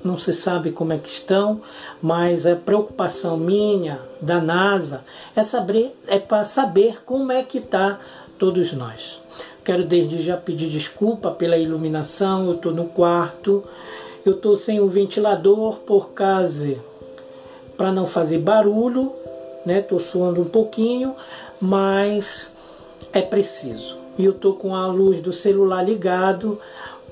não 0.04 0.18
se 0.18 0.32
sabe 0.32 0.72
como 0.72 0.94
é 0.94 0.98
que 0.98 1.10
estão, 1.10 1.62
mas 2.02 2.46
a 2.46 2.56
preocupação 2.56 3.38
minha 3.38 4.00
da 4.22 4.40
NASA 4.40 5.04
é 5.36 5.44
saber 5.44 5.96
é 6.08 6.18
para 6.18 6.44
saber 6.44 7.04
como 7.06 7.32
é 7.32 7.44
que 7.44 7.60
está 7.60 8.00
todos 8.42 8.74
nós. 8.74 9.22
Quero 9.64 9.86
desde 9.86 10.20
já 10.24 10.36
pedir 10.36 10.68
desculpa 10.68 11.30
pela 11.30 11.56
iluminação, 11.56 12.48
eu 12.48 12.56
estou 12.56 12.74
no 12.74 12.86
quarto, 12.86 13.64
eu 14.26 14.32
estou 14.34 14.58
sem 14.58 14.80
o 14.80 14.88
ventilador 14.88 15.76
por 15.82 16.10
causa 16.10 16.76
para 17.78 17.92
não 17.92 18.08
fazer 18.08 18.40
barulho, 18.40 19.14
né? 19.64 19.78
Estou 19.78 20.00
suando 20.00 20.42
um 20.42 20.46
pouquinho, 20.46 21.16
mas 21.62 22.52
é 23.14 23.22
preciso. 23.22 24.00
E 24.18 24.26
eu 24.26 24.34
tô 24.34 24.54
com 24.54 24.76
a 24.76 24.88
luz 24.88 25.22
do 25.22 25.32
celular 25.32 25.84
ligado 25.84 26.60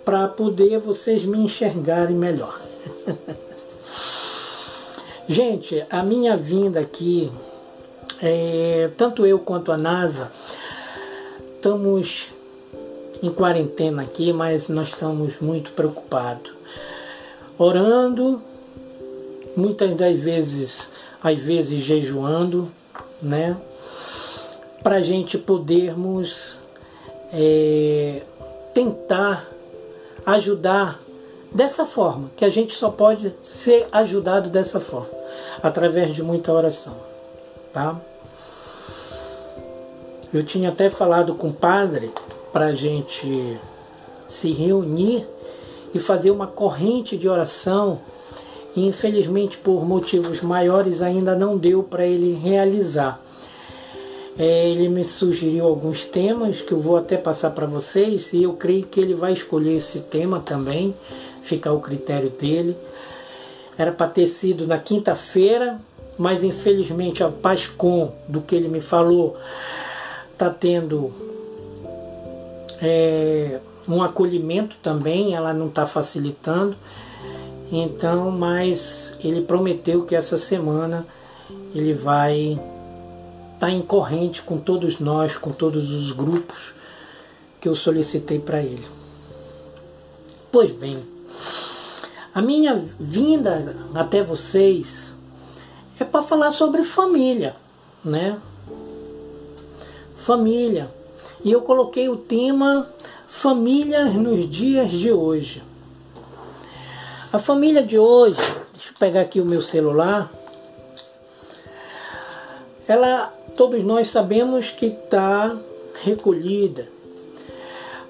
para 0.04 0.28
poder 0.28 0.80
vocês 0.80 1.24
me 1.24 1.38
enxergarem 1.38 2.16
melhor. 2.16 2.60
Gente, 5.30 5.86
a 5.92 6.02
minha 6.02 6.36
vinda 6.36 6.80
aqui, 6.80 7.32
é, 8.20 8.90
tanto 8.98 9.28
eu 9.28 9.38
quanto 9.38 9.72
a 9.72 9.78
NASA, 9.78 10.32
estamos 11.60 12.32
em 13.22 13.30
quarentena 13.30 14.04
aqui, 14.04 14.32
mas 14.32 14.70
nós 14.70 14.90
estamos 14.90 15.42
muito 15.42 15.74
preocupados. 15.74 16.54
Orando, 17.58 18.42
muitas 19.58 19.94
das 19.98 20.22
vezes, 20.22 20.90
às 21.22 21.38
vezes 21.38 21.84
jejuando, 21.84 22.72
né? 23.22 23.58
Para 24.82 24.96
a 24.96 25.02
gente 25.02 25.38
podermos 25.38 26.62
é, 27.34 28.22
tentar 28.74 29.46
ajudar 30.26 30.98
dessa 31.52 31.86
forma, 31.86 32.32
que 32.38 32.46
a 32.46 32.50
gente 32.50 32.74
só 32.74 32.90
pode 32.90 33.36
ser 33.42 33.86
ajudado 33.92 34.50
dessa 34.50 34.80
forma, 34.80 35.12
através 35.62 36.16
de 36.16 36.24
muita 36.24 36.54
oração, 36.54 36.96
tá? 37.74 38.00
Eu 40.32 40.44
tinha 40.44 40.70
até 40.70 40.92
falado 40.92 41.34
com 41.34 41.48
o 41.50 41.54
padre 41.54 42.12
para 42.54 42.68
a 42.68 42.74
gente 42.74 43.58
se 44.28 44.52
reunir 44.52 45.26
e 45.92 45.98
fazer 45.98 46.30
uma 46.30 46.46
corrente 46.46 47.18
de 47.18 47.28
oração. 47.28 48.00
E 48.76 48.86
infelizmente, 48.86 49.58
por 49.58 49.84
motivos 49.84 50.42
maiores, 50.42 51.02
ainda 51.02 51.36
não 51.36 51.58
deu 51.58 51.82
para 51.82 52.06
ele 52.06 52.34
realizar. 52.34 53.20
É, 54.38 54.70
ele 54.70 54.88
me 54.88 55.04
sugeriu 55.04 55.66
alguns 55.66 56.06
temas 56.06 56.62
que 56.62 56.72
eu 56.72 56.80
vou 56.80 56.96
até 56.96 57.18
passar 57.18 57.50
para 57.50 57.66
vocês 57.66 58.32
e 58.32 58.44
eu 58.44 58.54
creio 58.54 58.86
que 58.86 59.00
ele 59.00 59.16
vai 59.16 59.34
escolher 59.34 59.76
esse 59.76 60.02
tema 60.02 60.40
também, 60.40 60.96
ficar 61.42 61.74
o 61.74 61.82
critério 61.82 62.30
dele. 62.30 62.78
Era 63.76 63.92
para 63.92 64.08
ter 64.08 64.28
sido 64.28 64.68
na 64.68 64.78
quinta-feira, 64.78 65.82
mas 66.18 66.44
infelizmente 66.44 67.24
a 67.24 67.30
Pascom, 67.30 68.14
do 68.28 68.42
que 68.42 68.56
ele 68.56 68.70
me 68.70 68.80
falou, 68.80 69.36
está 70.40 70.50
tendo 70.50 71.12
é, 72.82 73.60
um 73.86 74.02
acolhimento 74.02 74.78
também, 74.82 75.36
ela 75.36 75.54
não 75.54 75.68
está 75.68 75.86
facilitando. 75.86 76.78
Então, 77.70 78.32
mas 78.32 79.18
ele 79.22 79.42
prometeu 79.42 80.06
que 80.06 80.16
essa 80.16 80.38
semana 80.38 81.06
ele 81.76 81.94
vai 81.94 82.58
está 83.54 83.70
em 83.70 83.82
corrente 83.82 84.42
com 84.42 84.58
todos 84.58 85.02
nós, 85.02 85.36
com 85.36 85.52
todos 85.52 85.92
os 85.92 86.14
grupos 86.14 86.74
que 87.60 87.68
eu 87.68 87.76
solicitei 87.76 88.40
para 88.40 88.62
ele. 88.62 88.88
Pois 90.50 90.72
bem, 90.72 91.04
a 92.34 92.42
minha 92.42 92.76
vinda 92.98 93.76
até 93.94 94.24
vocês 94.24 95.14
é 96.00 96.06
para 96.06 96.22
falar 96.22 96.52
sobre 96.52 96.84
família, 96.84 97.54
né? 98.04 98.40
Família. 100.20 100.92
E 101.46 101.50
eu 101.50 101.62
coloquei 101.62 102.10
o 102.10 102.18
tema 102.18 102.90
Família 103.26 104.04
nos 104.04 104.50
dias 104.50 104.92
de 104.92 105.14
hoje. 105.14 105.64
A 107.32 107.40
família 107.40 107.82
de 107.82 107.98
hoje, 107.98 108.42
deixa 108.74 108.90
eu 108.90 108.98
pegar 109.00 109.22
aqui 109.22 109.40
o 109.40 109.46
meu 109.46 109.62
celular, 109.62 110.30
ela 112.86 113.34
todos 113.56 113.82
nós 113.86 114.10
sabemos 114.10 114.72
que 114.72 114.88
está 114.88 115.56
recolhida, 116.04 116.90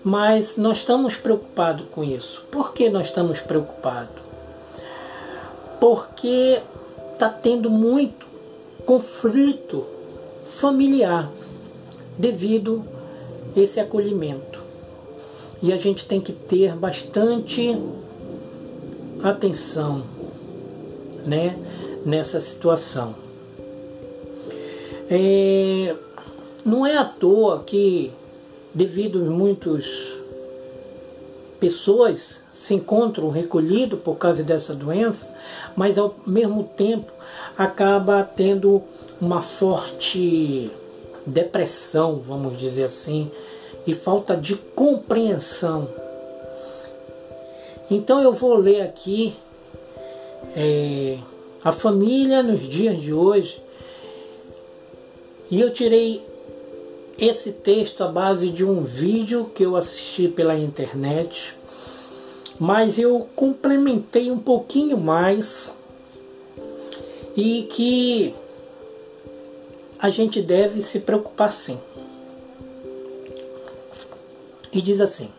mas 0.03 0.57
nós 0.57 0.77
estamos 0.77 1.15
preocupados 1.15 1.85
com 1.91 2.03
isso. 2.03 2.43
Por 2.49 2.73
que 2.73 2.89
nós 2.89 3.07
estamos 3.07 3.39
preocupados? 3.39 4.21
Porque 5.79 6.59
está 7.13 7.29
tendo 7.29 7.69
muito 7.69 8.25
conflito 8.83 9.85
familiar 10.43 11.29
devido 12.19 12.83
esse 13.55 13.79
acolhimento. 13.79 14.61
E 15.63 15.71
a 15.71 15.77
gente 15.77 16.05
tem 16.05 16.19
que 16.19 16.33
ter 16.33 16.75
bastante 16.75 17.81
atenção 19.23 20.03
né, 21.25 21.57
nessa 22.05 22.39
situação. 22.41 23.15
É, 25.09 25.95
não 26.65 26.85
é 26.85 26.97
à 26.97 27.05
toa 27.05 27.63
que, 27.63 28.11
devido 28.73 29.19
a 29.21 29.29
muitas 29.29 29.85
pessoas 31.59 32.41
se 32.51 32.73
encontram 32.73 33.29
recolhidos 33.29 33.99
por 33.99 34.15
causa 34.15 34.43
dessa 34.43 34.73
doença, 34.73 35.29
mas 35.75 35.97
ao 35.97 36.15
mesmo 36.25 36.63
tempo 36.63 37.11
acaba 37.57 38.23
tendo 38.23 38.81
uma 39.19 39.41
forte 39.41 40.71
depressão, 41.25 42.19
vamos 42.19 42.57
dizer 42.57 42.83
assim, 42.83 43.31
e 43.85 43.93
falta 43.93 44.35
de 44.35 44.55
compreensão. 44.55 45.89
Então 47.89 48.21
eu 48.21 48.31
vou 48.31 48.55
ler 48.55 48.81
aqui 48.81 49.35
é, 50.55 51.17
a 51.63 51.71
família 51.71 52.43
nos 52.43 52.67
dias 52.67 53.01
de 53.01 53.11
hoje 53.11 53.61
e 55.49 55.59
eu 55.59 55.73
tirei 55.73 56.21
esse 57.17 57.53
texto 57.53 58.03
à 58.03 58.07
base 58.07 58.49
de 58.49 58.63
um 58.63 58.83
vídeo 58.83 59.51
que 59.53 59.63
eu 59.63 59.75
assisti 59.75 60.27
pela 60.27 60.55
internet, 60.55 61.55
mas 62.59 62.99
eu 62.99 63.27
complementei 63.35 64.31
um 64.31 64.37
pouquinho 64.37 64.97
mais 64.97 65.75
e 67.35 67.63
que 67.63 68.33
a 69.99 70.09
gente 70.09 70.41
deve 70.41 70.81
se 70.81 71.01
preocupar 71.01 71.51
sim. 71.51 71.77
E 74.71 74.81
diz 74.81 75.01
assim: 75.01 75.29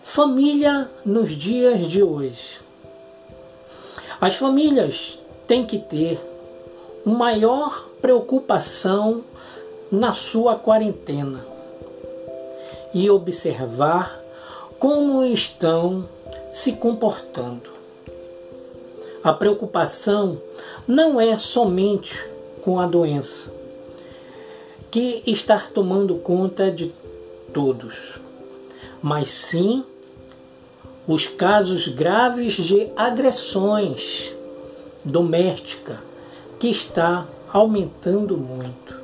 Família 0.00 0.90
nos 1.04 1.30
dias 1.30 1.86
de 1.86 2.02
hoje. 2.02 2.60
As 4.20 4.34
famílias 4.34 5.18
têm 5.46 5.64
que 5.64 5.78
ter 5.78 6.20
maior 7.04 7.86
preocupação 8.02 9.22
na 9.90 10.12
sua 10.12 10.56
quarentena 10.56 11.44
e 12.92 13.08
observar 13.08 14.20
como 14.78 15.24
estão 15.24 16.08
se 16.52 16.72
comportando. 16.72 17.70
A 19.22 19.32
preocupação 19.32 20.40
não 20.88 21.20
é 21.20 21.36
somente 21.36 22.28
com 22.62 22.80
a 22.80 22.86
doença 22.86 23.52
que 24.90 25.22
está 25.26 25.58
tomando 25.58 26.16
conta 26.16 26.70
de 26.70 26.92
todos, 27.52 28.20
mas 29.00 29.30
sim 29.30 29.84
os 31.06 31.28
casos 31.28 31.88
graves 31.88 32.54
de 32.54 32.88
agressões 32.96 34.34
domésticas 35.04 35.98
que 36.58 36.68
está 36.68 37.26
aumentando 37.52 38.36
muito. 38.36 39.00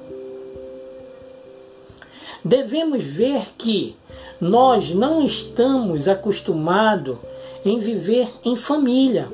Devemos 2.45 3.05
ver 3.05 3.47
que 3.57 3.97
nós 4.41 4.95
não 4.95 5.25
estamos 5.25 6.09
acostumados 6.09 7.17
em 7.65 7.79
viver 7.79 8.29
em 8.45 8.55
família 8.55 9.29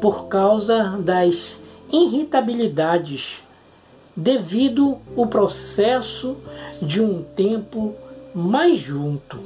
por 0.00 0.26
causa 0.26 0.98
das 0.98 1.61
irritabilidades 1.92 3.42
devido 4.16 4.98
ao 5.16 5.26
processo 5.26 6.36
de 6.80 7.00
um 7.00 7.22
tempo 7.22 7.94
mais 8.34 8.78
junto. 8.78 9.38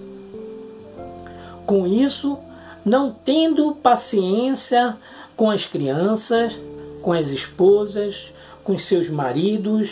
Com 1.67 1.87
isso, 1.87 2.39
não 2.85 3.11
tendo 3.13 3.75
paciência 3.75 4.97
com 5.37 5.51
as 5.51 5.67
crianças, 5.67 6.57
com 7.03 7.13
as 7.13 7.29
esposas, 7.29 8.33
com 8.63 8.79
seus 8.79 9.09
maridos. 9.09 9.91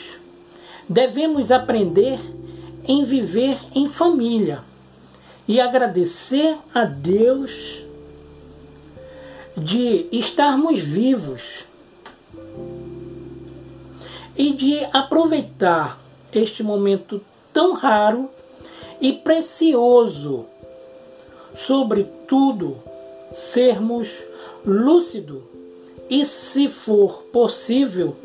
Devemos 0.88 1.50
aprender 1.50 2.20
em 2.86 3.02
viver 3.02 3.58
em 3.74 3.86
família 3.86 4.62
e 5.46 5.60
agradecer 5.60 6.56
a 6.74 6.84
Deus 6.84 7.82
de 9.56 10.06
estarmos 10.10 10.80
vivos 10.80 11.64
e 14.36 14.52
de 14.52 14.84
aproveitar 14.92 16.00
este 16.32 16.62
momento 16.62 17.20
tão 17.52 17.74
raro 17.74 18.28
e 19.00 19.12
precioso, 19.12 20.46
sobretudo 21.54 22.78
sermos 23.32 24.08
lúcidos 24.64 25.42
e, 26.08 26.24
se 26.24 26.68
for 26.68 27.22
possível, 27.32 28.16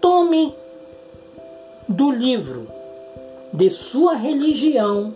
tome 0.00 0.54
do 1.88 2.10
livro 2.10 2.68
de 3.52 3.70
sua 3.70 4.14
religião, 4.14 5.14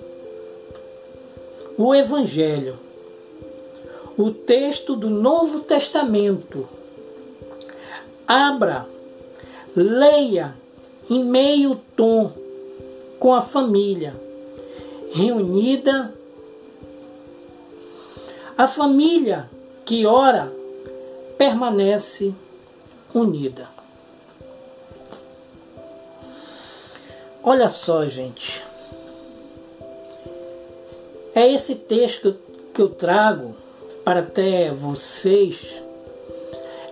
o 1.77 1.95
Evangelho, 1.95 2.79
o 4.17 4.31
texto 4.31 4.95
do 4.95 5.09
Novo 5.11 5.61
Testamento. 5.61 6.69
Abra, 8.33 8.87
leia 9.75 10.55
em 11.11 11.25
meio 11.25 11.75
tom 11.97 12.31
com 13.19 13.35
a 13.35 13.43
família 13.43 14.15
reunida. 15.13 16.15
A 18.57 18.69
família 18.69 19.51
que 19.85 20.07
ora 20.07 20.49
permanece 21.37 22.33
unida. 23.13 23.69
Olha 27.43 27.69
só, 27.69 28.07
gente. 28.07 28.65
É 31.35 31.53
esse 31.53 31.75
texto 31.75 32.37
que 32.73 32.81
eu 32.81 32.91
trago 32.91 33.57
para 34.05 34.21
até 34.21 34.71
vocês. 34.71 35.90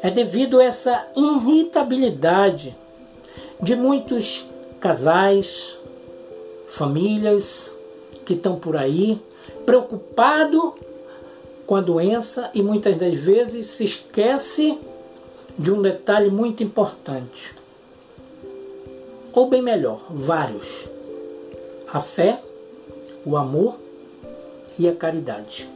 É 0.03 0.11
devido 0.11 0.61
a 0.61 0.65
essa 0.65 1.07
irritabilidade 1.17 2.77
de 3.61 3.75
muitos 3.75 4.47
casais, 4.81 5.77
famílias 6.67 7.73
que 8.25 8.35
estão 8.35 8.57
por 8.57 8.77
aí, 8.77 9.21
preocupado 9.67 10.75
com 11.67 11.75
a 11.75 11.81
doença 11.81 12.51
e 12.55 12.63
muitas 12.63 12.97
das 12.97 13.21
vezes 13.21 13.71
se 13.71 13.85
esquece 13.85 14.79
de 15.59 15.73
um 15.73 15.83
detalhe 15.83 16.31
muito 16.31 16.63
importante. 16.63 17.55
Ou 19.33 19.49
bem 19.49 19.61
melhor, 19.61 20.01
vários. 20.09 20.89
A 21.93 22.01
fé, 22.01 22.41
o 23.25 23.37
amor 23.37 23.77
e 24.79 24.89
a 24.89 24.95
caridade. 24.95 25.69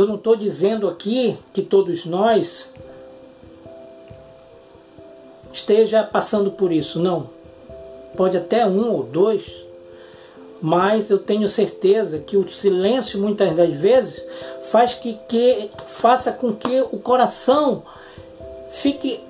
Eu 0.00 0.06
não 0.06 0.14
estou 0.14 0.34
dizendo 0.34 0.88
aqui 0.88 1.36
que 1.52 1.60
todos 1.60 2.06
nós 2.06 2.72
esteja 5.52 6.02
passando 6.02 6.50
por 6.52 6.72
isso, 6.72 6.98
não. 6.98 7.28
Pode 8.16 8.34
até 8.34 8.64
um 8.64 8.92
ou 8.92 9.02
dois, 9.02 9.44
mas 10.58 11.10
eu 11.10 11.18
tenho 11.18 11.46
certeza 11.48 12.18
que 12.18 12.38
o 12.38 12.48
silêncio 12.48 13.20
muitas 13.20 13.54
das 13.54 13.74
vezes 13.74 14.24
faz 14.62 14.94
que, 14.94 15.18
que 15.28 15.68
faça 15.84 16.32
com 16.32 16.54
que 16.54 16.80
o 16.90 16.98
coração 16.98 17.82
fique 18.70 19.20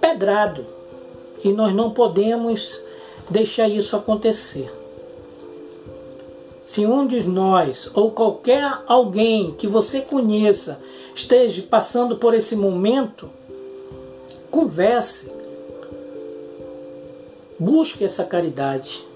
pedrado 0.00 0.66
e 1.44 1.52
nós 1.52 1.72
não 1.72 1.92
podemos 1.92 2.80
deixar 3.30 3.68
isso 3.68 3.94
acontecer. 3.94 4.85
Se 6.66 6.84
um 6.84 7.06
de 7.06 7.22
nós 7.28 7.88
ou 7.94 8.10
qualquer 8.10 8.82
alguém 8.86 9.52
que 9.52 9.66
você 9.66 10.00
conheça 10.00 10.80
esteja 11.14 11.62
passando 11.62 12.16
por 12.16 12.34
esse 12.34 12.54
momento, 12.54 13.30
converse, 14.50 15.30
busque 17.58 18.04
essa 18.04 18.24
caridade 18.24 19.06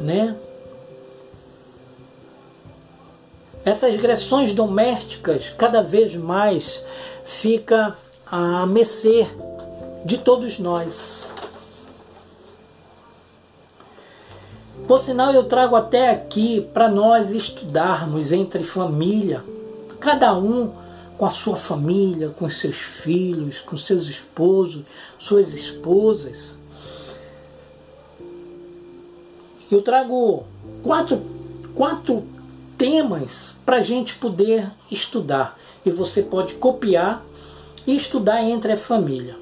né? 0.00 0.36
Essas 3.64 3.94
agressões 3.94 4.52
domésticas 4.52 5.48
cada 5.50 5.82
vez 5.82 6.14
mais 6.14 6.84
fica 7.24 7.96
a 8.24 8.64
mercê 8.66 9.26
de 10.04 10.18
todos 10.18 10.58
nós. 10.58 11.26
Por 14.86 15.02
sinal, 15.02 15.32
eu 15.32 15.44
trago 15.44 15.74
até 15.74 16.10
aqui 16.10 16.60
para 16.72 16.88
nós 16.88 17.32
estudarmos 17.32 18.32
entre 18.32 18.62
família, 18.62 19.44
cada 19.98 20.36
um 20.36 20.72
com 21.18 21.26
a 21.26 21.30
sua 21.30 21.56
família, 21.56 22.28
com 22.28 22.48
seus 22.48 22.76
filhos, 22.76 23.60
com 23.60 23.76
seus 23.76 24.06
esposos, 24.08 24.82
suas 25.18 25.54
esposas 25.54 26.56
eu 29.70 29.82
trago 29.82 30.44
quatro, 30.82 31.20
quatro 31.74 32.24
temas 32.78 33.56
para 33.64 33.78
a 33.78 33.80
gente 33.80 34.14
poder 34.14 34.70
estudar. 34.90 35.58
E 35.84 35.90
você 35.90 36.22
pode 36.22 36.54
copiar 36.54 37.24
e 37.86 37.96
estudar 37.96 38.42
entre 38.42 38.72
a 38.72 38.76
família. 38.76 39.36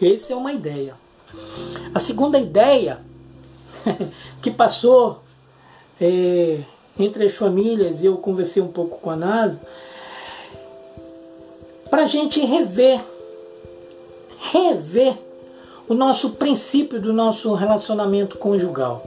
Essa 0.00 0.32
é 0.32 0.36
uma 0.36 0.52
ideia. 0.52 0.94
A 1.94 1.98
segunda 1.98 2.38
ideia 2.38 3.00
que 4.40 4.50
passou 4.50 5.20
é, 6.00 6.60
entre 6.98 7.24
as 7.24 7.32
famílias, 7.32 8.02
e 8.02 8.06
eu 8.06 8.16
conversei 8.16 8.62
um 8.62 8.68
pouco 8.68 8.98
com 8.98 9.10
a 9.10 9.16
NASA, 9.16 9.60
para 11.88 12.04
a 12.04 12.06
gente 12.06 12.40
rever, 12.40 13.00
rever 14.52 15.14
o 15.88 15.94
nosso 15.94 16.30
princípio 16.30 17.00
do 17.00 17.12
nosso 17.12 17.52
relacionamento 17.54 18.38
conjugal. 18.38 19.04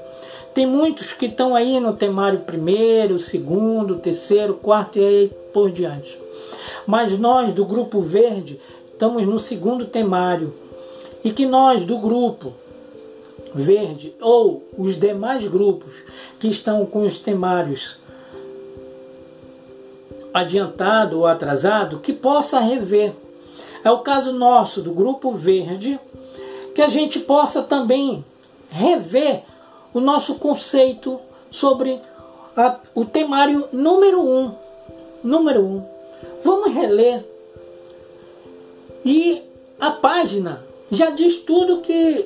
Tem 0.53 0.67
muitos 0.67 1.13
que 1.13 1.25
estão 1.25 1.55
aí 1.55 1.79
no 1.79 1.93
temário 1.93 2.41
primeiro, 2.41 3.17
segundo, 3.17 3.99
terceiro, 3.99 4.55
quarto 4.55 4.99
e 4.99 5.05
aí 5.05 5.31
por 5.53 5.71
diante. 5.71 6.19
Mas 6.86 7.17
nós 7.17 7.53
do 7.53 7.65
Grupo 7.65 8.01
Verde 8.01 8.59
estamos 8.91 9.25
no 9.25 9.39
segundo 9.39 9.86
temário. 9.86 10.53
E 11.23 11.31
que 11.31 11.45
nós 11.45 11.83
do 11.83 11.97
Grupo 11.97 12.53
Verde 13.54 14.16
ou 14.20 14.63
os 14.78 15.00
demais 15.00 15.48
grupos 15.48 15.94
que 16.39 16.48
estão 16.48 16.86
com 16.86 17.06
os 17.06 17.20
temários 17.20 17.98
adiantado 20.34 21.20
ou 21.20 21.28
atrasado, 21.28 22.00
que 22.00 22.12
possa 22.12 22.60
rever. 22.60 23.13
É 23.84 23.92
o 23.92 24.00
caso 24.00 24.34
nosso 24.34 24.82
do 24.82 24.92
Grupo 24.92 25.32
Verde, 25.32 26.00
que 26.74 26.82
a 26.82 26.88
gente 26.88 27.20
possa 27.20 27.62
também 27.62 28.26
rever 28.70 29.44
o 29.94 30.00
nosso 30.00 30.36
conceito 30.36 31.20
sobre 31.52 32.00
a, 32.58 32.78
o 32.96 33.06
temário 33.06 33.68
número 33.72 34.22
um. 34.22 34.52
Número 35.24 35.62
um. 35.62 35.86
Vamos 36.44 36.74
reler. 36.74 37.24
E 39.06 39.44
a 39.80 39.92
página 39.92 40.63
já 40.89 41.12
diz 41.12 41.42
tudo 41.42 41.82
que 41.82 42.26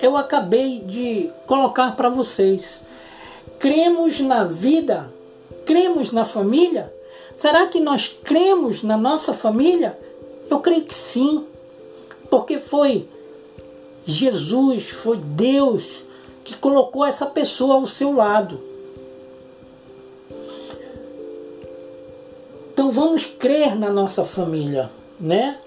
eu 0.00 0.16
acabei 0.16 0.80
de 0.80 1.30
colocar 1.46 1.96
para 1.96 2.08
vocês. 2.08 2.80
Cremos 3.58 4.20
na 4.20 4.44
vida? 4.44 5.12
Cremos 5.64 6.12
na 6.12 6.24
família? 6.24 6.92
Será 7.34 7.66
que 7.66 7.80
nós 7.80 8.08
cremos 8.22 8.82
na 8.82 8.96
nossa 8.96 9.32
família? 9.32 9.98
Eu 10.50 10.60
creio 10.60 10.84
que 10.84 10.94
sim, 10.94 11.44
porque 12.30 12.58
foi 12.58 13.08
Jesus, 14.04 14.90
foi 14.90 15.16
Deus 15.16 16.02
que 16.44 16.54
colocou 16.54 17.04
essa 17.04 17.26
pessoa 17.26 17.76
ao 17.76 17.86
seu 17.86 18.12
lado. 18.12 18.60
Então 22.72 22.90
vamos 22.90 23.24
crer 23.24 23.74
na 23.76 23.90
nossa 23.90 24.24
família, 24.24 24.90
né? 25.18 25.58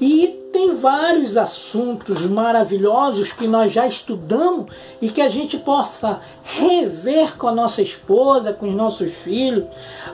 E 0.00 0.28
tem 0.52 0.76
vários 0.76 1.36
assuntos 1.36 2.24
maravilhosos 2.26 3.32
que 3.32 3.46
nós 3.46 3.72
já 3.72 3.86
estudamos 3.86 4.66
e 5.00 5.08
que 5.08 5.20
a 5.20 5.28
gente 5.28 5.58
possa 5.58 6.20
rever 6.44 7.36
com 7.36 7.48
a 7.48 7.52
nossa 7.52 7.82
esposa, 7.82 8.52
com 8.52 8.68
os 8.68 8.74
nossos 8.74 9.12
filhos, 9.12 9.64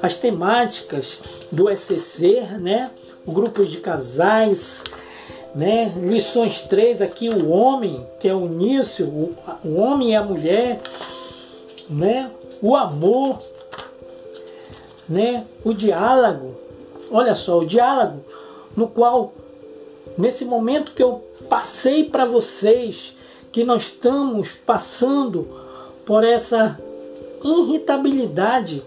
as 0.02 0.16
temáticas 0.16 1.20
do 1.52 1.70
ECC, 1.70 2.42
né? 2.60 2.90
O 3.26 3.32
grupo 3.32 3.64
de 3.64 3.78
casais, 3.78 4.82
né? 5.54 5.92
Lições 5.96 6.62
3 6.62 7.00
aqui, 7.02 7.28
o 7.28 7.50
homem, 7.50 8.06
que 8.18 8.28
é 8.28 8.34
o 8.34 8.46
início, 8.46 9.06
o, 9.06 9.76
homem 9.76 10.10
e 10.10 10.16
a 10.16 10.22
mulher, 10.22 10.80
né? 11.88 12.30
o 12.60 12.74
amor, 12.74 13.40
né? 15.08 15.44
o 15.62 15.72
diálogo. 15.72 16.56
Olha 17.10 17.34
só, 17.34 17.58
o 17.58 17.66
diálogo 17.66 18.24
no 18.76 18.88
qual, 18.88 19.32
nesse 20.16 20.44
momento 20.44 20.92
que 20.92 21.02
eu 21.02 21.24
passei 21.48 22.04
para 22.04 22.24
vocês, 22.24 23.16
que 23.52 23.64
nós 23.64 23.84
estamos 23.84 24.50
passando 24.66 25.48
por 26.04 26.24
essa 26.24 26.78
irritabilidade, 27.42 28.82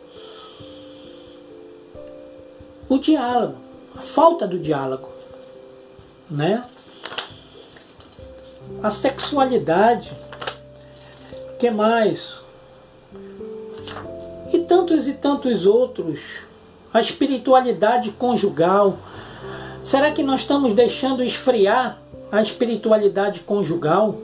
o 2.89 2.97
diálogo, 2.97 3.57
a 3.95 4.01
falta 4.01 4.47
do 4.47 4.57
diálogo 4.59 5.17
né? 6.29 6.63
A 8.83 8.91
sexualidade, 8.91 10.11
que 11.59 11.71
mais? 11.71 12.35
E 14.51 14.59
tantos 14.59 15.07
e 15.07 15.13
tantos 15.13 15.65
outros. 15.65 16.19
A 16.93 16.99
espiritualidade 17.01 18.11
conjugal. 18.11 18.99
Será 19.88 20.12
que 20.12 20.21
nós 20.21 20.41
estamos 20.41 20.73
deixando 20.73 21.23
esfriar 21.23 21.97
a 22.30 22.41
espiritualidade 22.41 23.39
conjugal, 23.39 24.17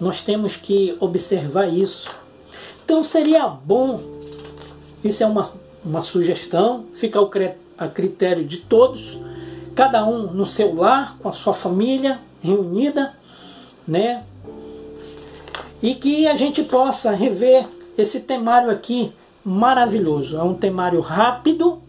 nós 0.00 0.22
temos 0.22 0.56
que 0.56 0.96
observar 0.98 1.68
isso. 1.68 2.08
Então 2.82 3.04
seria 3.04 3.46
bom, 3.46 4.00
isso 5.04 5.22
é 5.22 5.26
uma, 5.26 5.52
uma 5.84 6.00
sugestão, 6.00 6.86
fica 6.94 7.20
a 7.76 7.86
critério 7.86 8.46
de 8.46 8.56
todos, 8.56 9.20
cada 9.74 10.06
um 10.06 10.32
no 10.32 10.46
seu 10.46 10.74
lar, 10.74 11.18
com 11.18 11.28
a 11.28 11.32
sua 11.32 11.52
família 11.52 12.20
reunida, 12.42 13.12
né? 13.86 14.24
E 15.82 15.94
que 15.94 16.26
a 16.26 16.34
gente 16.34 16.62
possa 16.62 17.10
rever 17.10 17.66
esse 17.98 18.20
temário 18.20 18.70
aqui 18.70 19.12
maravilhoso. 19.44 20.38
É 20.38 20.42
um 20.42 20.54
temário 20.54 21.00
rápido 21.00 21.83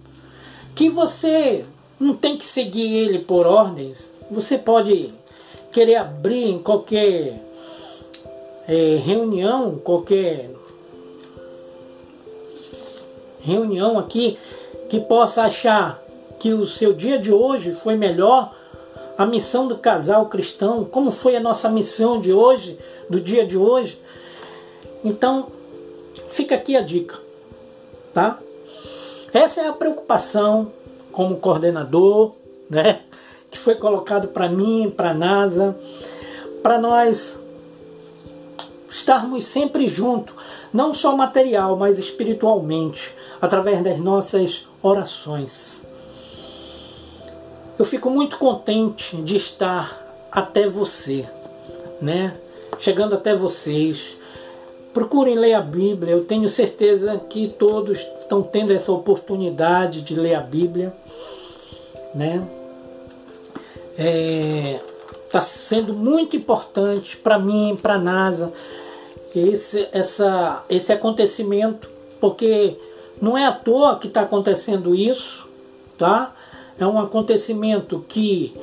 que 0.75 0.89
você 0.89 1.65
não 1.97 2.13
tem 2.13 2.38
que 2.38 2.45
seguir 2.45 2.93
ele 2.93 3.19
por 3.19 3.47
ordens. 3.47 4.11
Você 4.29 4.57
pode 4.57 5.13
querer 5.71 5.95
abrir 5.95 6.49
em 6.49 6.59
qualquer 6.59 7.41
é, 8.67 8.97
reunião, 8.97 9.77
qualquer 9.77 10.51
reunião 13.41 13.97
aqui 13.97 14.38
que 14.89 14.99
possa 14.99 15.43
achar 15.43 16.03
que 16.39 16.51
o 16.51 16.67
seu 16.67 16.93
dia 16.93 17.17
de 17.17 17.31
hoje 17.31 17.71
foi 17.71 17.95
melhor, 17.95 18.53
a 19.17 19.25
missão 19.25 19.67
do 19.67 19.77
casal 19.77 20.25
cristão, 20.27 20.83
como 20.83 21.09
foi 21.09 21.38
a 21.38 21.39
nossa 21.39 21.69
missão 21.69 22.19
de 22.19 22.33
hoje, 22.33 22.77
do 23.09 23.21
dia 23.21 23.47
de 23.47 23.57
hoje. 23.57 23.97
Então, 25.03 25.47
fica 26.27 26.55
aqui 26.55 26.75
a 26.75 26.81
dica, 26.81 27.17
tá? 28.13 28.39
Essa 29.36 29.63
é 29.63 29.67
a 29.67 29.74
preocupação 29.74 30.71
como 31.12 31.36
coordenador, 31.36 32.34
né? 32.69 33.02
Que 33.52 33.60
foi 33.60 33.76
colocado 33.76 34.30
para 34.30 34.48
mim, 34.48 34.89
para 34.95 35.10
a 35.10 35.13
NASA, 35.13 35.78
para 36.63 36.80
nós 36.80 37.38
estarmos 38.89 39.43
sempre 39.43 39.89
juntos, 39.89 40.34
não 40.71 40.93
só 40.93 41.17
material, 41.17 41.76
mas 41.76 42.00
espiritualmente, 42.00 43.13
através 43.41 43.84
das 43.84 44.00
nossas 44.00 44.69
orações. 44.82 45.86
Eu 47.78 47.84
fico 47.84 48.10
muito 48.10 48.38
contente 48.38 49.17
de 49.17 49.36
estar 49.36 50.02
até 50.32 50.65
você, 50.65 51.26
né? 52.02 52.38
Chegando 52.80 53.15
até 53.15 53.36
vocês. 53.36 54.15
Procurem 54.95 55.38
ler 55.38 55.55
a 55.55 55.62
Bíblia. 55.62 56.13
Eu 56.13 56.23
tenho 56.23 56.47
certeza 56.47 57.21
que 57.29 57.49
todos 57.49 57.99
estão 58.21 58.41
tendo 58.41 58.71
essa 58.71 58.93
oportunidade 58.93 60.01
de 60.01 60.15
ler 60.15 60.36
a 60.36 60.39
Bíblia, 60.39 60.95
né? 62.15 62.47
Está 65.25 65.39
é, 65.39 65.41
sendo 65.41 65.93
muito 65.93 66.38
importante 66.38 67.17
para 67.17 67.38
mim, 67.38 67.77
para 67.81 67.95
a 67.95 67.99
NASA, 67.99 68.53
esse, 69.36 69.86
essa, 69.91 70.63
esse 70.69 70.93
acontecimento, 70.93 71.89
porque 72.21 72.77
não 73.21 73.38
é 73.38 73.45
à 73.45 73.51
toa 73.51 73.99
que 73.99 74.08
está 74.08 74.21
acontecendo 74.21 74.95
isso, 74.95 75.45
tá? 75.97 76.34
É 76.79 76.88
um 76.88 76.97
acontecimento 76.97 78.05
que 78.08 78.55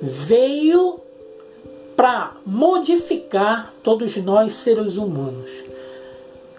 veio 0.00 0.98
para 1.96 2.32
modificar 2.44 3.72
todos 3.82 4.16
nós 4.18 4.52
seres 4.52 4.96
humanos 4.96 5.50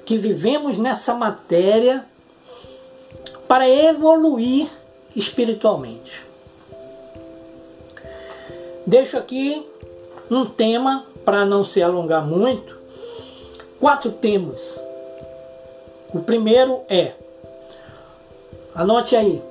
que 0.05 0.17
vivemos 0.17 0.77
nessa 0.77 1.13
matéria 1.13 2.05
para 3.47 3.69
evoluir 3.69 4.67
espiritualmente. 5.15 6.25
Deixo 8.85 9.17
aqui 9.17 9.65
um 10.31 10.45
tema 10.45 11.05
para 11.25 11.45
não 11.45 11.63
se 11.63 11.83
alongar 11.83 12.25
muito, 12.25 12.77
quatro 13.79 14.11
temas. 14.11 14.79
O 16.13 16.21
primeiro 16.21 16.81
é, 16.87 17.11
anote 18.73 19.13
aí, 19.13 19.41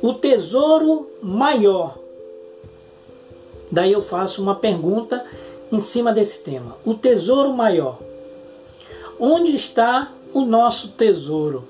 o 0.00 0.14
tesouro 0.14 1.10
maior. 1.22 1.98
Daí 3.74 3.92
eu 3.92 4.00
faço 4.00 4.40
uma 4.40 4.54
pergunta 4.54 5.26
em 5.72 5.80
cima 5.80 6.12
desse 6.12 6.44
tema. 6.44 6.76
O 6.84 6.94
tesouro 6.94 7.52
maior. 7.52 7.98
Onde 9.18 9.52
está 9.52 10.12
o 10.32 10.42
nosso 10.42 10.92
tesouro? 10.92 11.64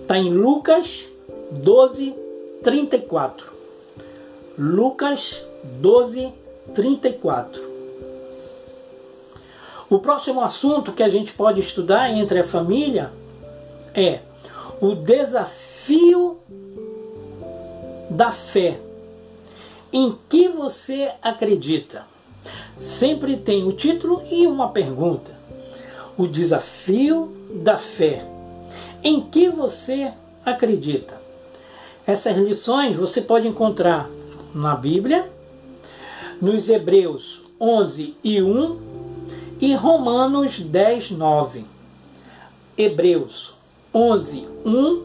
Está 0.00 0.16
em 0.18 0.32
Lucas 0.32 1.08
12, 1.50 2.14
34. 2.62 3.52
Lucas 4.56 5.44
12, 5.64 6.32
34. 6.76 7.68
O 9.90 9.98
próximo 9.98 10.40
assunto 10.42 10.92
que 10.92 11.02
a 11.02 11.08
gente 11.08 11.32
pode 11.32 11.58
estudar 11.58 12.08
entre 12.08 12.38
a 12.38 12.44
família 12.44 13.10
é 13.92 14.20
o 14.80 14.94
desafio 14.94 16.38
da 18.08 18.30
fé. 18.30 18.78
Em 19.92 20.16
que 20.28 20.48
você 20.48 21.10
acredita? 21.20 22.06
Sempre 22.76 23.36
tem 23.36 23.66
o 23.66 23.72
título 23.72 24.22
e 24.30 24.46
uma 24.46 24.68
pergunta. 24.68 25.32
O 26.16 26.28
desafio 26.28 27.32
da 27.52 27.76
fé. 27.76 28.24
Em 29.02 29.20
que 29.20 29.48
você 29.48 30.12
acredita? 30.44 31.20
Essas 32.06 32.36
lições 32.36 32.96
você 32.96 33.20
pode 33.20 33.48
encontrar 33.48 34.08
na 34.54 34.76
Bíblia, 34.76 35.30
nos 36.40 36.68
Hebreus 36.68 37.42
11 37.60 38.16
e 38.22 38.40
1 38.40 38.80
e 39.60 39.74
Romanos 39.74 40.60
10, 40.60 41.10
9. 41.10 41.64
Hebreus 42.78 43.54
11, 43.92 44.48
1 44.64 45.02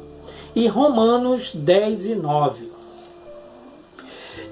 e 0.56 0.68
Romanos 0.68 1.52
10 1.54 2.08
e 2.08 2.16
9. 2.16 2.75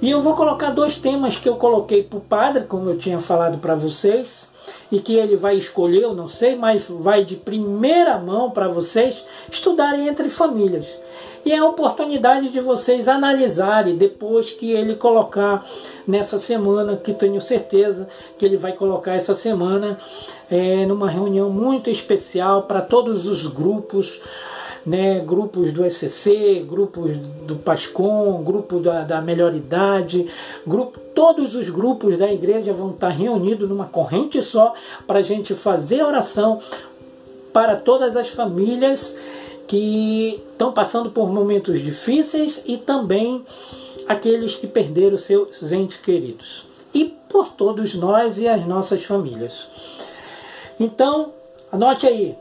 E 0.04 0.10
eu 0.10 0.20
vou 0.20 0.36
colocar 0.36 0.72
dois 0.72 0.98
temas 0.98 1.38
que 1.38 1.48
eu 1.48 1.56
coloquei 1.56 2.04
para 2.04 2.18
o 2.18 2.22
padre, 2.22 2.66
como 2.66 2.90
eu 2.90 2.98
tinha 2.98 3.22
falado 3.22 3.60
para 3.60 3.74
vocês, 3.74 4.52
e 4.92 5.00
que 5.00 5.16
ele 5.16 5.38
vai 5.38 5.56
escolher, 5.56 6.02
eu 6.02 6.14
não 6.14 6.28
sei, 6.28 6.58
mas 6.58 6.90
vai 6.90 7.24
de 7.24 7.38
primeira 7.38 8.20
mão 8.20 8.52
para 8.52 8.68
vocês 8.68 9.24
estudarem 9.50 10.10
entre 10.10 10.30
famílias. 10.30 10.90
E 11.46 11.54
é 11.54 11.58
a 11.58 11.66
oportunidade 11.66 12.50
de 12.50 12.60
vocês 12.60 13.08
analisarem 13.08 13.96
depois 13.96 14.52
que 14.52 14.72
ele 14.74 14.96
colocar 14.96 15.66
nessa 16.06 16.38
semana, 16.38 16.98
que 16.98 17.14
tenho 17.14 17.40
certeza 17.40 18.10
que 18.38 18.46
ele 18.46 18.58
vai 18.58 18.74
colocar 18.74 19.14
essa 19.14 19.34
semana, 19.34 19.98
é, 20.52 20.86
numa 20.86 21.10
reunião 21.10 21.50
muito 21.50 21.90
especial 21.90 22.64
para 22.64 22.82
todos 22.82 23.26
os 23.26 23.48
grupos. 23.48 24.20
Né, 24.86 25.22
grupos 25.26 25.72
do 25.72 25.90
SCC, 25.90 26.66
grupos 26.68 27.16
do 27.48 27.56
PASCOM, 27.56 28.44
grupo 28.44 28.82
da, 28.82 29.04
da 29.04 29.22
Melhor 29.22 29.56
Idade, 29.56 30.28
grupo, 30.68 31.00
todos 31.16 31.56
os 31.56 31.70
grupos 31.70 32.18
da 32.18 32.30
igreja 32.30 32.74
vão 32.74 32.92
estar 32.92 33.08
reunidos 33.08 33.70
numa 33.70 33.86
corrente 33.86 34.44
só 34.44 34.74
para 35.08 35.20
a 35.20 35.24
gente 35.24 35.56
fazer 35.56 36.04
oração 36.04 36.60
para 37.54 37.78
todas 37.78 38.18
as 38.18 38.30
famílias 38.30 39.16
que 39.68 40.44
estão 40.52 40.74
passando 40.74 41.12
por 41.12 41.32
momentos 41.32 41.82
difíceis 41.82 42.64
e 42.66 42.78
também 42.78 43.46
aqueles 44.08 44.56
que 44.56 44.68
perderam 44.68 45.18
seus 45.18 45.72
entes 45.72 45.98
queridos. 45.98 46.66
E 46.94 47.06
por 47.30 47.54
todos 47.54 47.96
nós 47.96 48.38
e 48.38 48.48
as 48.48 48.66
nossas 48.68 49.04
famílias. 49.04 49.68
Então, 50.80 51.32
anote 51.72 52.06
aí: 52.06 52.36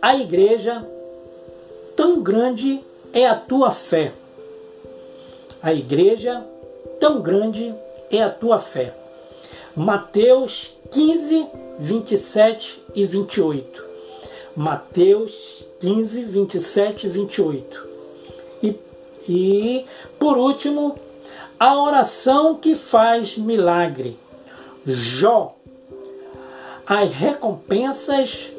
a 0.00 0.16
igreja, 0.16 0.86
tão 1.96 2.22
grande 2.22 2.84
é 3.12 3.26
a 3.26 3.34
tua 3.34 3.70
fé. 3.70 4.12
A 5.62 5.72
igreja, 5.72 6.44
tão 7.00 7.20
grande 7.20 7.74
é 8.10 8.22
a 8.22 8.30
tua 8.30 8.58
fé. 8.58 8.94
Mateus 9.74 10.76
15, 10.90 11.46
27 11.78 12.82
e 12.94 13.04
28. 13.04 13.84
Mateus 14.56 15.64
15, 15.80 16.24
27 16.24 17.06
e 17.06 17.10
28. 17.10 17.88
E, 18.62 18.78
e, 19.28 19.86
por 20.18 20.36
último, 20.36 20.96
a 21.58 21.80
oração 21.82 22.56
que 22.56 22.74
faz 22.74 23.38
milagre. 23.38 24.18
Jó, 24.86 25.56
as 26.86 27.10
recompensas 27.10 28.50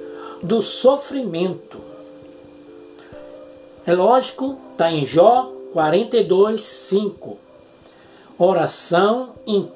do 0.41 0.61
sofrimento. 0.61 1.84
É 3.87 3.93
lógico, 3.93 4.57
está 4.71 4.91
em 4.91 5.05
Jó 5.05 5.51
42, 5.71 6.59
5. 6.59 7.37
Oração 8.35 9.35
em 9.45 9.71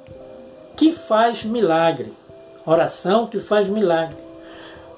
que 0.75 0.91
faz 0.91 1.43
milagre. 1.43 2.11
Oração 2.65 3.27
que 3.27 3.37
faz 3.37 3.67
milagre. 3.67 4.17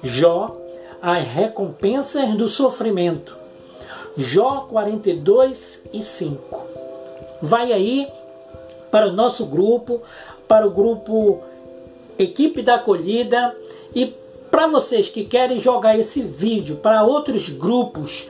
Jó 0.02 0.56
as 1.02 1.24
recompensas 1.26 2.34
do 2.36 2.48
sofrimento. 2.48 3.36
Jó 4.16 4.66
42 4.70 5.82
e 5.92 6.02
5. 6.02 6.66
vai 7.42 7.70
aí 7.70 8.08
para 8.90 9.08
o 9.08 9.12
nosso 9.12 9.44
grupo, 9.44 10.00
para 10.48 10.66
o 10.66 10.70
grupo 10.70 11.40
Equipe 12.18 12.62
da 12.62 12.76
Acolhida 12.76 13.54
e 13.94 14.14
para 14.50 14.66
vocês 14.66 15.08
que 15.08 15.24
querem 15.24 15.58
jogar 15.58 15.98
esse 15.98 16.22
vídeo 16.22 16.76
para 16.76 17.02
outros 17.02 17.48
grupos, 17.48 18.28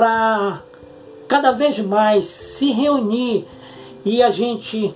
para 0.00 0.62
cada 1.28 1.52
vez 1.52 1.78
mais 1.78 2.24
se 2.24 2.72
reunir 2.72 3.44
e 4.02 4.22
a 4.22 4.30
gente 4.30 4.94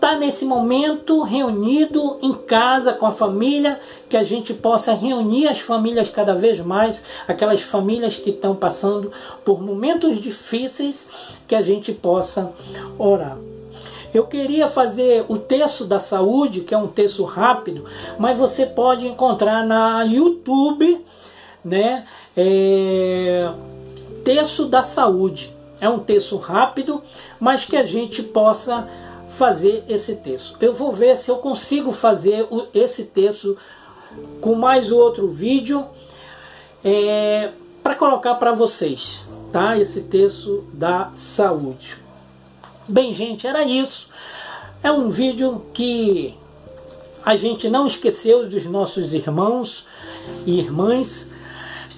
tá 0.00 0.16
nesse 0.16 0.46
momento 0.46 1.20
reunido 1.20 2.16
em 2.22 2.32
casa 2.32 2.94
com 2.94 3.04
a 3.04 3.12
família, 3.12 3.78
que 4.08 4.16
a 4.16 4.22
gente 4.22 4.54
possa 4.54 4.94
reunir 4.94 5.48
as 5.48 5.60
famílias 5.60 6.08
cada 6.08 6.34
vez 6.34 6.60
mais, 6.60 7.04
aquelas 7.28 7.60
famílias 7.60 8.16
que 8.16 8.30
estão 8.30 8.56
passando 8.56 9.12
por 9.44 9.62
momentos 9.62 10.18
difíceis, 10.18 11.06
que 11.46 11.54
a 11.54 11.60
gente 11.60 11.92
possa 11.92 12.50
orar. 12.98 13.36
Eu 14.14 14.26
queria 14.26 14.66
fazer 14.66 15.26
o 15.28 15.36
texto 15.36 15.84
da 15.84 15.98
saúde, 15.98 16.62
que 16.62 16.74
é 16.74 16.78
um 16.78 16.86
texto 16.86 17.22
rápido, 17.24 17.84
mas 18.18 18.38
você 18.38 18.64
pode 18.64 19.06
encontrar 19.06 19.62
na 19.62 20.04
YouTube, 20.04 21.04
né? 21.68 22.04
É, 22.36 23.52
texto 24.24 24.66
da 24.66 24.82
saúde. 24.82 25.56
É 25.80 25.88
um 25.88 26.00
texto 26.00 26.36
rápido, 26.36 27.02
mas 27.38 27.64
que 27.64 27.76
a 27.76 27.84
gente 27.84 28.22
possa 28.22 28.88
fazer 29.28 29.84
esse 29.88 30.16
texto. 30.16 30.56
Eu 30.60 30.72
vou 30.72 30.90
ver 30.90 31.16
se 31.16 31.30
eu 31.30 31.36
consigo 31.36 31.92
fazer 31.92 32.48
esse 32.74 33.04
texto 33.04 33.56
com 34.40 34.54
mais 34.54 34.90
outro 34.90 35.28
vídeo 35.28 35.86
é, 36.84 37.50
para 37.82 37.94
colocar 37.94 38.34
para 38.36 38.52
vocês, 38.52 39.24
tá? 39.52 39.78
Esse 39.78 40.02
texto 40.02 40.64
da 40.72 41.10
saúde. 41.14 41.96
Bem, 42.88 43.12
gente, 43.12 43.46
era 43.46 43.62
isso. 43.64 44.08
É 44.82 44.90
um 44.90 45.08
vídeo 45.08 45.66
que 45.72 46.34
a 47.24 47.36
gente 47.36 47.68
não 47.68 47.86
esqueceu 47.86 48.48
dos 48.48 48.64
nossos 48.64 49.12
irmãos 49.12 49.86
e 50.46 50.58
irmãs, 50.58 51.28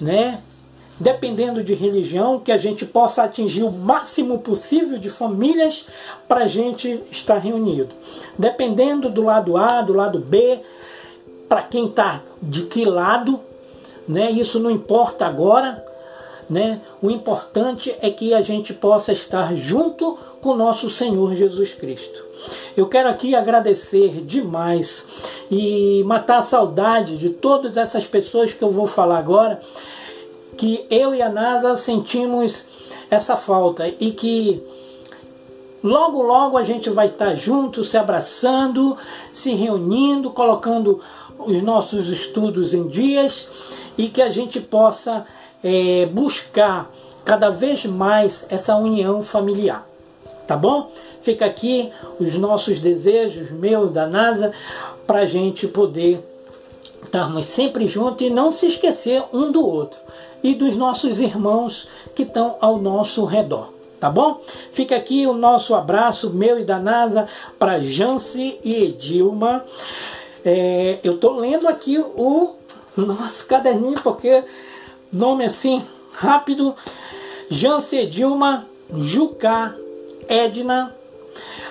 né? 0.01 0.41
Dependendo 0.99 1.63
de 1.63 1.73
religião, 1.73 2.39
que 2.39 2.51
a 2.51 2.57
gente 2.57 2.85
possa 2.85 3.23
atingir 3.23 3.63
o 3.63 3.71
máximo 3.71 4.39
possível 4.39 4.99
de 4.99 5.09
famílias 5.09 5.85
para 6.27 6.43
a 6.43 6.47
gente 6.47 7.01
estar 7.09 7.37
reunido. 7.37 7.89
Dependendo 8.37 9.09
do 9.09 9.23
lado 9.23 9.57
A, 9.57 9.81
do 9.81 9.93
lado 9.93 10.19
B, 10.19 10.59
para 11.47 11.63
quem 11.63 11.87
está 11.87 12.21
de 12.41 12.63
que 12.63 12.85
lado, 12.85 13.39
né? 14.07 14.29
Isso 14.31 14.59
não 14.59 14.69
importa 14.69 15.25
agora, 15.25 15.83
né? 16.49 16.81
O 17.01 17.09
importante 17.09 17.95
é 18.01 18.09
que 18.09 18.33
a 18.33 18.41
gente 18.41 18.73
possa 18.73 19.11
estar 19.11 19.55
junto 19.55 20.17
com 20.39 20.55
nosso 20.55 20.89
Senhor 20.89 21.35
Jesus 21.35 21.73
Cristo. 21.73 22.30
Eu 22.75 22.87
quero 22.87 23.09
aqui 23.09 23.35
agradecer 23.35 24.21
demais 24.25 25.05
e 25.49 26.03
matar 26.05 26.37
a 26.37 26.41
saudade 26.41 27.17
de 27.17 27.29
todas 27.29 27.75
essas 27.77 28.05
pessoas 28.05 28.53
que 28.53 28.63
eu 28.63 28.71
vou 28.71 28.87
falar 28.87 29.17
agora, 29.17 29.59
que 30.57 30.85
eu 30.89 31.13
e 31.13 31.21
a 31.21 31.29
NASA 31.29 31.75
sentimos 31.75 32.65
essa 33.09 33.35
falta 33.35 33.87
e 33.99 34.11
que 34.11 34.63
logo 35.83 36.21
logo 36.21 36.57
a 36.57 36.63
gente 36.63 36.89
vai 36.89 37.07
estar 37.07 37.35
junto, 37.35 37.83
se 37.83 37.97
abraçando, 37.97 38.95
se 39.31 39.53
reunindo, 39.53 40.29
colocando 40.29 40.99
os 41.39 41.61
nossos 41.61 42.09
estudos 42.09 42.73
em 42.73 42.87
dias 42.87 43.49
e 43.97 44.07
que 44.07 44.21
a 44.21 44.29
gente 44.29 44.61
possa 44.61 45.25
é, 45.63 46.05
buscar 46.05 46.89
cada 47.25 47.49
vez 47.49 47.85
mais 47.85 48.45
essa 48.49 48.75
união 48.75 49.21
familiar. 49.21 49.90
Tá 50.51 50.57
bom? 50.57 50.91
Fica 51.21 51.45
aqui 51.45 51.93
os 52.19 52.33
nossos 52.33 52.77
desejos, 52.77 53.51
meus, 53.51 53.89
da 53.89 54.05
NASA, 54.05 54.51
para 55.07 55.19
a 55.19 55.25
gente 55.25 55.65
poder 55.65 56.21
estarmos 57.01 57.45
sempre 57.45 57.87
juntos 57.87 58.27
e 58.27 58.29
não 58.29 58.51
se 58.51 58.67
esquecer 58.67 59.23
um 59.31 59.49
do 59.49 59.65
outro 59.65 59.97
e 60.43 60.53
dos 60.53 60.75
nossos 60.75 61.21
irmãos 61.21 61.87
que 62.13 62.23
estão 62.23 62.57
ao 62.59 62.77
nosso 62.77 63.23
redor. 63.23 63.71
Tá 63.97 64.09
bom? 64.09 64.41
Fica 64.71 64.97
aqui 64.97 65.25
o 65.25 65.31
nosso 65.31 65.73
abraço, 65.73 66.31
meu 66.31 66.59
e 66.59 66.65
da 66.65 66.79
NASA, 66.79 67.29
para 67.57 67.79
Jance 67.79 68.59
e 68.61 68.75
Edilma. 68.75 69.63
É, 70.43 70.99
eu 71.01 71.15
estou 71.15 71.39
lendo 71.39 71.65
aqui 71.65 71.97
o 71.97 72.55
nosso 72.97 73.47
caderninho, 73.47 74.01
porque 74.03 74.43
nome 75.13 75.45
assim, 75.45 75.81
rápido, 76.11 76.75
Jance 77.49 78.05
Dilma, 78.05 78.67
Jucá, 78.97 79.77
Edna, 80.27 80.95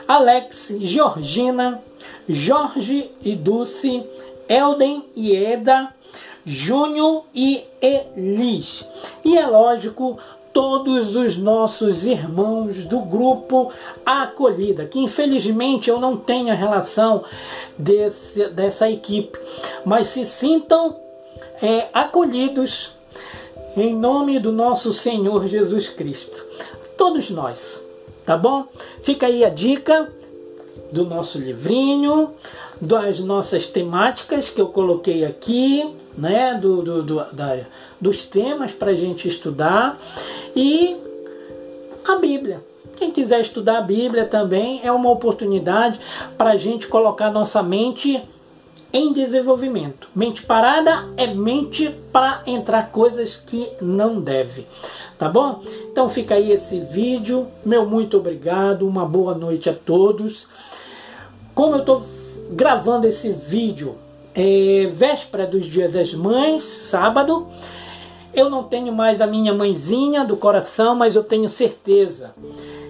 Alex, 0.06 0.76
Georgina, 0.80 1.82
Jorge 2.28 3.10
e 3.22 3.34
Dulce, 3.34 4.04
Elden 4.48 5.04
e 5.14 5.36
Eda, 5.36 5.94
Júnior 6.44 7.24
e 7.34 7.64
Elis. 7.80 8.84
E 9.24 9.36
é 9.36 9.46
lógico, 9.46 10.18
todos 10.52 11.14
os 11.14 11.36
nossos 11.36 12.06
irmãos 12.06 12.84
do 12.84 13.00
grupo 13.00 13.72
Acolhida, 14.04 14.84
que 14.86 14.98
infelizmente 14.98 15.88
eu 15.88 16.00
não 16.00 16.16
tenho 16.16 16.50
a 16.50 16.56
relação 16.56 17.24
desse, 17.78 18.48
dessa 18.48 18.90
equipe, 18.90 19.38
mas 19.84 20.08
se 20.08 20.24
sintam 20.24 20.96
é, 21.62 21.86
acolhidos 21.92 22.92
em 23.76 23.94
nome 23.94 24.40
do 24.40 24.50
nosso 24.50 24.92
Senhor 24.92 25.46
Jesus 25.46 25.88
Cristo. 25.88 26.44
Todos 26.96 27.30
nós, 27.30 27.82
tá 28.24 28.36
bom? 28.36 28.66
Fica 29.00 29.26
aí 29.26 29.44
a 29.44 29.48
dica 29.48 30.10
do 30.92 31.04
nosso 31.04 31.38
livrinho, 31.38 32.30
das 32.80 33.20
nossas 33.20 33.66
temáticas 33.66 34.50
que 34.50 34.60
eu 34.60 34.68
coloquei 34.68 35.24
aqui, 35.24 35.94
né? 36.16 36.54
Do, 36.54 36.82
do, 36.82 37.02
do 37.02 37.24
da, 37.32 37.60
dos 38.00 38.24
temas 38.24 38.72
para 38.72 38.90
a 38.90 38.94
gente 38.94 39.28
estudar 39.28 39.98
e 40.56 40.96
a 42.06 42.16
Bíblia. 42.16 42.62
Quem 42.96 43.10
quiser 43.10 43.40
estudar 43.40 43.78
a 43.78 43.82
Bíblia 43.82 44.26
também 44.26 44.80
é 44.84 44.92
uma 44.92 45.10
oportunidade 45.10 45.98
para 46.36 46.50
a 46.50 46.56
gente 46.56 46.86
colocar 46.86 47.30
nossa 47.30 47.62
mente 47.62 48.22
em 48.92 49.12
desenvolvimento. 49.12 50.08
Mente 50.14 50.42
parada 50.42 51.08
é 51.16 51.28
mente 51.28 51.88
para 52.12 52.42
entrar 52.46 52.90
coisas 52.90 53.36
que 53.36 53.70
não 53.80 54.20
deve. 54.20 54.66
Tá 55.18 55.28
bom? 55.28 55.60
Então 55.90 56.08
fica 56.08 56.34
aí 56.34 56.50
esse 56.50 56.80
vídeo. 56.80 57.46
Meu 57.64 57.86
muito 57.86 58.16
obrigado. 58.16 58.86
Uma 58.86 59.04
boa 59.04 59.34
noite 59.34 59.68
a 59.68 59.74
todos. 59.74 60.48
Como 61.54 61.74
eu 61.74 61.80
estou 61.80 62.02
gravando 62.50 63.06
esse 63.06 63.30
vídeo 63.32 63.96
é 64.34 64.86
véspera 64.86 65.46
dos 65.46 65.66
Dia 65.66 65.88
das 65.88 66.14
Mães, 66.14 66.62
sábado, 66.62 67.48
eu 68.32 68.48
não 68.48 68.62
tenho 68.62 68.92
mais 68.92 69.20
a 69.20 69.26
minha 69.26 69.52
mãezinha 69.52 70.24
do 70.24 70.36
coração, 70.36 70.94
mas 70.94 71.16
eu 71.16 71.24
tenho 71.24 71.48
certeza 71.48 72.34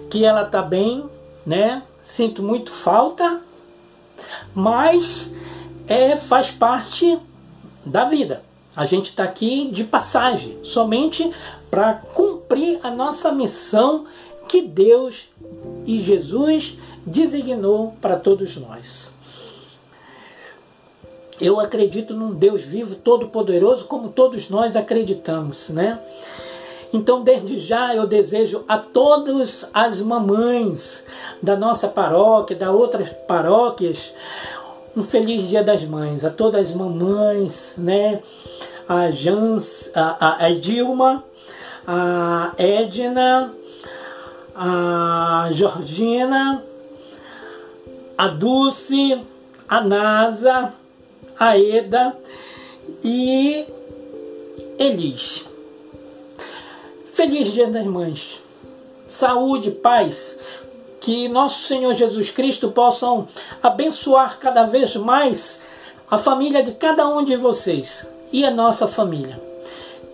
que 0.09 0.23
ela 0.23 0.43
está 0.43 0.61
bem, 0.61 1.05
né? 1.45 1.81
Sinto 2.01 2.43
muito 2.43 2.71
falta, 2.71 3.41
mas 4.53 5.31
é, 5.91 6.15
faz 6.15 6.49
parte 6.49 7.19
da 7.85 8.05
vida. 8.05 8.43
A 8.73 8.85
gente 8.85 9.09
está 9.09 9.25
aqui 9.25 9.69
de 9.71 9.83
passagem, 9.83 10.57
somente 10.63 11.29
para 11.69 11.95
cumprir 11.95 12.79
a 12.81 12.89
nossa 12.89 13.29
missão 13.33 14.05
que 14.47 14.61
Deus 14.61 15.27
e 15.85 15.99
Jesus 15.99 16.77
designou 17.05 17.93
para 17.99 18.15
todos 18.15 18.55
nós. 18.55 19.11
Eu 21.41 21.59
acredito 21.59 22.13
num 22.13 22.33
Deus 22.33 22.61
vivo, 22.61 22.95
todo-poderoso, 22.95 23.83
como 23.85 24.09
todos 24.09 24.49
nós 24.49 24.77
acreditamos, 24.77 25.67
né? 25.69 25.99
Então, 26.93 27.21
desde 27.23 27.59
já, 27.59 27.95
eu 27.95 28.05
desejo 28.05 28.63
a 28.67 28.77
todas 28.77 29.69
as 29.73 30.01
mamães 30.01 31.05
da 31.41 31.55
nossa 31.55 31.87
paróquia, 31.87 32.55
da 32.55 32.71
outras 32.71 33.09
paróquias, 33.27 34.13
um 34.95 35.03
feliz 35.03 35.47
Dia 35.47 35.63
das 35.63 35.83
Mães 35.83 36.25
a 36.25 36.29
todas 36.29 36.69
as 36.69 36.75
mamães, 36.75 37.75
né? 37.77 38.21
A 38.87 39.09
Jans, 39.11 39.89
a, 39.95 40.45
a, 40.47 40.53
Dilma, 40.53 41.23
a 41.87 42.53
Edna, 42.57 43.53
a 44.53 45.49
Georgina, 45.53 46.63
a 48.17 48.27
Dulce, 48.27 49.21
a 49.67 49.81
Nasa, 49.81 50.73
a 51.39 51.57
Eda 51.57 52.17
e 53.03 53.65
Elis. 54.77 55.45
Feliz 57.05 57.51
Dia 57.51 57.67
das 57.67 57.85
Mães. 57.85 58.41
Saúde, 59.07 59.71
paz, 59.71 60.37
que 61.01 61.27
nosso 61.27 61.63
Senhor 61.63 61.95
Jesus 61.95 62.29
Cristo 62.29 62.69
possam 62.69 63.27
abençoar 63.61 64.37
cada 64.39 64.65
vez 64.65 64.95
mais 64.95 65.59
a 66.09 66.17
família 66.17 66.61
de 66.61 66.73
cada 66.73 67.07
um 67.07 67.25
de 67.25 67.35
vocês 67.35 68.07
e 68.31 68.45
a 68.45 68.51
nossa 68.51 68.87
família. 68.87 69.41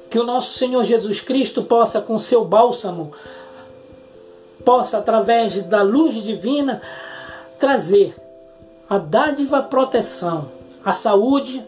Que 0.09 0.17
o 0.17 0.23
nosso 0.23 0.57
Senhor 0.57 0.85
Jesus 0.85 1.19
Cristo 1.19 1.61
possa, 1.63 1.99
com 1.99 2.17
seu 2.17 2.45
bálsamo, 2.45 3.11
possa, 4.63 4.99
através 4.99 5.61
da 5.63 5.81
luz 5.81 6.23
divina, 6.23 6.81
trazer 7.59 8.15
a 8.89 8.97
dádiva 8.97 9.61
proteção, 9.61 10.49
a 10.85 10.93
saúde 10.93 11.61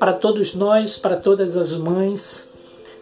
para 0.00 0.12
todos 0.12 0.52
nós, 0.52 0.96
para 0.96 1.16
todas 1.16 1.56
as 1.56 1.70
mães 1.72 2.48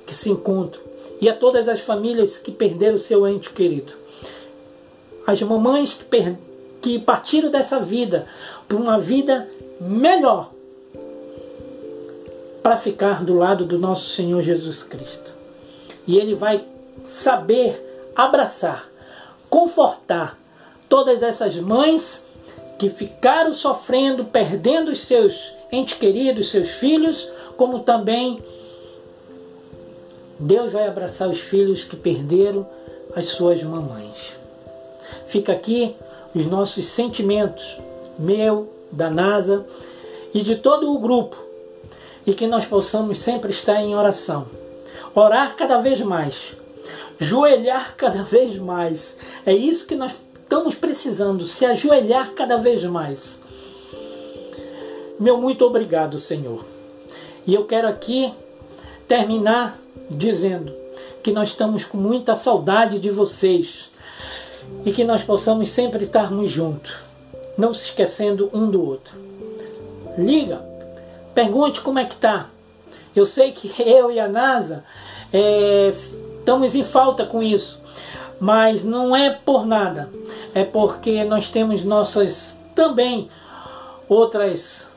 que 0.07 0.15
se 0.15 0.29
encontram 0.29 0.83
e 1.19 1.31
a 1.31 1.35
todas 1.35 1.67
as 1.67 1.81
famílias 1.81 2.37
que 2.37 2.53
perderam 2.53 2.99
seu 2.99 3.27
ente 3.27 3.49
querido. 3.49 4.02
As 5.27 5.41
mamães 5.43 5.95
que, 5.95 6.05
per... 6.05 6.37
que 6.81 6.99
partiram 6.99 7.51
dessa 7.51 7.79
vida 7.81 8.27
por 8.69 8.81
uma 8.81 8.99
vida 8.99 9.49
melhor 9.81 10.51
para 12.63 12.77
ficar 12.77 13.25
do 13.25 13.37
lado 13.37 13.65
do 13.65 13.79
nosso 13.79 14.11
Senhor 14.11 14.43
Jesus 14.43 14.83
Cristo. 14.83 15.33
E 16.07 16.17
Ele 16.17 16.35
vai 16.35 16.65
saber 17.05 18.13
abraçar, 18.15 18.89
confortar 19.51 20.39
todas 20.89 21.23
essas 21.23 21.57
mães 21.57 22.25
que 22.79 22.89
ficaram 22.89 23.53
sofrendo, 23.53 24.25
perdendo 24.25 24.91
os 24.91 25.01
seus 25.01 25.53
entes 25.71 25.99
queridos, 25.99 26.51
seus 26.51 26.71
filhos, 26.71 27.29
como 27.57 27.81
também 27.81 28.41
Deus 30.39 30.73
vai 30.73 30.87
abraçar 30.87 31.29
os 31.29 31.41
filhos 31.41 31.85
que 31.85 31.97
perderam 31.97 32.67
as 33.15 33.29
suas 33.29 33.63
mamães. 33.63 34.42
Fica 35.27 35.53
aqui 35.53 35.95
os 36.35 36.47
nossos 36.47 36.85
sentimentos, 36.87 37.79
meu, 38.19 38.73
da 38.91 39.11
NASA 39.11 39.67
e 40.35 40.43
de 40.43 40.57
todo 40.57 40.93
o 40.93 40.99
grupo, 40.99 41.37
e 42.27 42.35
que 42.35 42.47
nós 42.47 42.65
possamos 42.67 43.19
sempre 43.19 43.51
estar 43.51 43.81
em 43.81 43.95
oração. 43.95 44.47
Orar 45.15 45.57
cada 45.57 45.79
vez 45.79 46.01
mais, 46.01 46.53
joelhar 47.19 47.95
cada 47.97 48.23
vez 48.23 48.57
mais. 48.59 49.17
É 49.45 49.53
isso 49.53 49.87
que 49.87 49.95
nós 49.95 50.15
estamos 50.43 50.75
precisando, 50.75 51.45
se 51.45 51.65
ajoelhar 51.65 52.33
cada 52.33 52.57
vez 52.57 52.85
mais. 52.85 53.41
Meu 55.19 55.39
muito 55.39 55.65
obrigado, 55.65 56.19
Senhor. 56.19 56.65
E 57.47 57.55
eu 57.55 57.65
quero 57.65 57.89
aqui 57.89 58.33
terminar 59.07 59.79
dizendo 60.11 60.73
que 61.23 61.33
nós 61.33 61.51
estamos 61.51 61.85
com 61.85 61.97
muita 61.97 62.35
saudade 62.35 62.99
de 62.99 63.11
vocês 63.11 63.92
e 64.85 64.93
que 64.93 65.05
nós 65.05 65.23
possamos 65.23 65.71
sempre 65.71 66.05
estarmos 66.05 66.51
juntos, 66.51 66.95
não 67.57 67.73
se 67.73 67.87
esquecendo 67.87 68.51
um 68.53 68.71
do 68.71 68.85
outro. 68.85 69.15
Liga, 70.19 70.65
pergunte 71.35 71.81
como 71.81 71.99
é 71.99 72.05
que 72.05 72.17
tá. 72.17 72.49
Eu 73.15 73.27
sei 73.27 73.53
que 73.53 73.73
eu 73.83 74.11
e 74.11 74.19
a 74.19 74.29
NASA 74.29 74.85
é, 75.33 75.91
estamos 75.91 76.75
em 76.75 76.83
falta 76.83 77.25
com 77.25 77.43
isso, 77.43 77.81
mas 78.41 78.85
não 78.85 79.15
é 79.15 79.31
por 79.31 79.67
nada, 79.67 80.09
é 80.55 80.65
porque 80.65 81.25
nós 81.25 81.49
temos 81.49 81.85
nossas 81.85 82.57
também 82.75 83.29
outras 84.09 84.93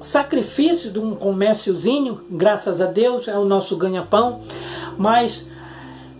sacrifício 0.00 0.90
de 0.90 0.98
um 0.98 1.14
comérciozinho, 1.14 2.24
graças 2.30 2.80
a 2.80 2.86
Deus, 2.86 3.28
é 3.28 3.36
o 3.36 3.44
nosso 3.44 3.76
ganha-pão, 3.76 4.40
mas 4.96 5.48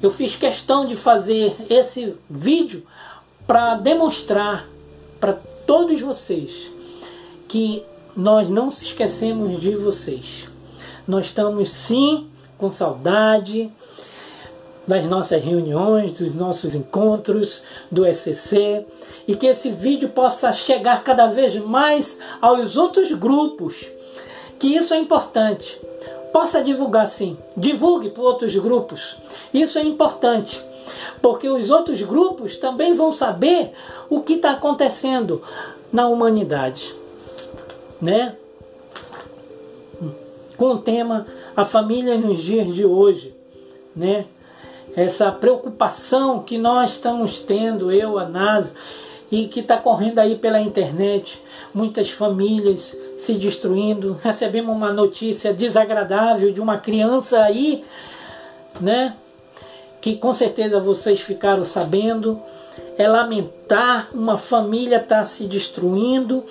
eu 0.02 0.10
fiz 0.10 0.36
questão 0.36 0.86
de 0.86 0.94
fazer 0.94 1.54
esse 1.68 2.14
vídeo 2.28 2.86
para 3.46 3.74
demonstrar 3.76 4.66
para 5.18 5.38
todos 5.66 6.00
vocês 6.00 6.70
que 7.48 7.82
nós 8.16 8.48
não 8.48 8.70
se 8.70 8.86
esquecemos 8.86 9.60
de 9.60 9.76
vocês. 9.76 10.48
Nós 11.06 11.26
estamos 11.26 11.68
sim 11.68 12.28
com 12.56 12.70
saudade 12.70 13.70
das 14.86 15.04
nossas 15.04 15.42
reuniões, 15.42 16.12
dos 16.12 16.34
nossos 16.34 16.74
encontros, 16.74 17.62
do 17.90 18.06
ECC, 18.06 18.86
e 19.26 19.36
que 19.36 19.46
esse 19.46 19.70
vídeo 19.70 20.08
possa 20.08 20.50
chegar 20.50 21.04
cada 21.04 21.26
vez 21.26 21.56
mais 21.56 22.18
aos 22.40 22.76
outros 22.76 23.12
grupos, 23.12 23.86
que 24.58 24.68
isso 24.68 24.94
é 24.94 24.98
importante. 24.98 25.78
Possa 26.32 26.62
divulgar 26.62 27.06
sim, 27.06 27.36
divulgue 27.56 28.10
para 28.10 28.22
outros 28.22 28.54
grupos, 28.56 29.16
isso 29.52 29.78
é 29.78 29.82
importante, 29.82 30.62
porque 31.22 31.48
os 31.48 31.70
outros 31.70 32.02
grupos 32.02 32.56
também 32.56 32.92
vão 32.92 33.12
saber 33.12 33.72
o 34.08 34.20
que 34.20 34.34
está 34.34 34.52
acontecendo 34.52 35.42
na 35.92 36.08
humanidade, 36.08 36.94
né? 38.00 38.36
Com 40.56 40.72
o 40.72 40.78
tema 40.78 41.26
A 41.56 41.64
Família 41.64 42.16
nos 42.16 42.40
Dias 42.40 42.74
de 42.74 42.84
Hoje, 42.84 43.34
né? 43.94 44.26
essa 44.98 45.30
preocupação 45.30 46.42
que 46.42 46.58
nós 46.58 46.92
estamos 46.92 47.38
tendo, 47.38 47.92
eu, 47.92 48.18
a 48.18 48.24
NASA, 48.24 48.74
e 49.30 49.46
que 49.46 49.60
está 49.60 49.76
correndo 49.76 50.18
aí 50.18 50.36
pela 50.36 50.60
internet, 50.60 51.42
muitas 51.74 52.10
famílias 52.10 52.96
se 53.16 53.34
destruindo. 53.34 54.18
Recebemos 54.22 54.74
uma 54.74 54.92
notícia 54.92 55.52
desagradável 55.52 56.52
de 56.52 56.60
uma 56.60 56.78
criança 56.78 57.42
aí, 57.42 57.84
né? 58.80 59.14
Que 60.00 60.16
com 60.16 60.32
certeza 60.32 60.80
vocês 60.80 61.20
ficaram 61.20 61.64
sabendo. 61.64 62.40
É 62.96 63.06
lamentar, 63.06 64.08
uma 64.14 64.36
família 64.36 64.98
está 64.98 65.24
se 65.24 65.44
destruindo 65.44 66.44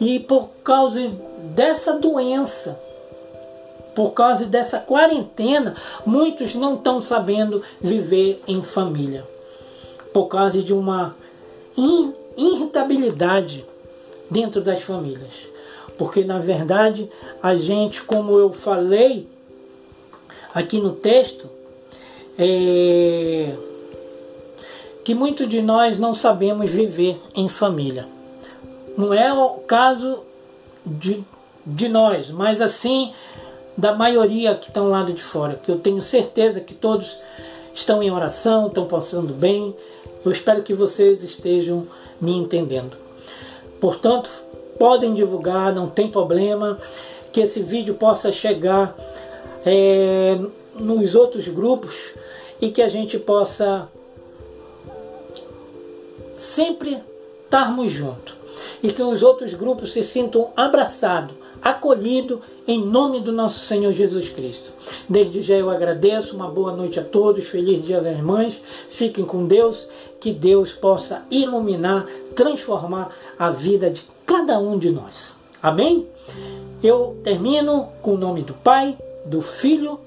e 0.00 0.18
por 0.18 0.48
causa 0.62 1.10
dessa 1.54 1.98
doença 1.98 2.78
por 3.94 4.10
causa 4.10 4.44
dessa 4.44 4.80
quarentena, 4.80 5.74
muitos 6.04 6.54
não 6.54 6.74
estão 6.74 7.00
sabendo 7.00 7.62
viver 7.80 8.42
em 8.46 8.60
família. 8.60 9.24
Por 10.12 10.26
causa 10.26 10.60
de 10.62 10.72
uma 10.72 11.14
irritabilidade 12.36 13.64
dentro 14.30 14.60
das 14.60 14.82
famílias. 14.82 15.32
Porque 15.96 16.24
na 16.24 16.38
verdade, 16.38 17.08
a 17.42 17.56
gente, 17.56 18.02
como 18.02 18.38
eu 18.38 18.52
falei 18.52 19.28
aqui 20.52 20.80
no 20.80 20.92
texto, 20.92 21.48
é 22.38 23.54
que 25.04 25.14
muitos 25.14 25.46
de 25.48 25.60
nós 25.60 25.98
não 25.98 26.14
sabemos 26.14 26.70
viver 26.70 27.20
em 27.34 27.46
família. 27.46 28.08
Não 28.96 29.12
é 29.12 29.32
o 29.32 29.50
caso 29.66 30.20
de, 30.84 31.22
de 31.66 31.88
nós, 31.88 32.30
mas 32.30 32.62
assim 32.62 33.12
da 33.76 33.92
maioria 33.92 34.54
que 34.54 34.68
estão 34.68 34.88
lá 34.88 35.02
de 35.02 35.22
fora, 35.22 35.60
que 35.62 35.70
eu 35.70 35.78
tenho 35.78 36.00
certeza 36.00 36.60
que 36.60 36.72
todos 36.72 37.18
estão 37.74 38.02
em 38.02 38.10
oração, 38.10 38.68
estão 38.68 38.86
passando 38.86 39.34
bem. 39.34 39.74
Eu 40.24 40.32
espero 40.32 40.62
que 40.62 40.72
vocês 40.72 41.22
estejam 41.22 41.86
me 42.20 42.32
entendendo. 42.32 42.96
Portanto, 43.80 44.30
podem 44.78 45.14
divulgar, 45.14 45.74
não 45.74 45.88
tem 45.88 46.10
problema, 46.10 46.78
que 47.32 47.40
esse 47.40 47.60
vídeo 47.60 47.94
possa 47.94 48.32
chegar 48.32 48.96
é, 49.66 50.38
nos 50.74 51.14
outros 51.14 51.48
grupos 51.48 52.14
e 52.60 52.70
que 52.70 52.80
a 52.80 52.88
gente 52.88 53.18
possa 53.18 53.88
sempre 56.38 56.98
estarmos 57.44 57.90
juntos 57.90 58.34
e 58.82 58.92
que 58.92 59.02
os 59.02 59.22
outros 59.22 59.54
grupos 59.54 59.92
se 59.92 60.02
sintam 60.02 60.50
abraçados 60.56 61.43
acolhido 61.64 62.42
em 62.68 62.84
nome 62.84 63.20
do 63.20 63.32
nosso 63.32 63.60
Senhor 63.60 63.92
Jesus 63.92 64.28
Cristo. 64.28 64.70
Desde 65.08 65.40
já 65.40 65.54
eu 65.54 65.70
agradeço, 65.70 66.36
uma 66.36 66.48
boa 66.48 66.72
noite 66.72 67.00
a 67.00 67.02
todos, 67.02 67.46
feliz 67.46 67.82
Dia 67.82 68.02
das 68.02 68.20
Mães, 68.20 68.60
fiquem 68.90 69.24
com 69.24 69.46
Deus, 69.46 69.88
que 70.20 70.30
Deus 70.30 70.72
possa 70.72 71.24
iluminar, 71.30 72.06
transformar 72.36 73.10
a 73.38 73.50
vida 73.50 73.90
de 73.90 74.02
cada 74.26 74.58
um 74.58 74.78
de 74.78 74.90
nós. 74.90 75.36
Amém? 75.62 76.06
Eu 76.82 77.18
termino 77.24 77.88
com 78.02 78.12
o 78.12 78.18
nome 78.18 78.42
do 78.42 78.52
Pai, 78.52 78.98
do 79.24 79.40
Filho 79.40 79.98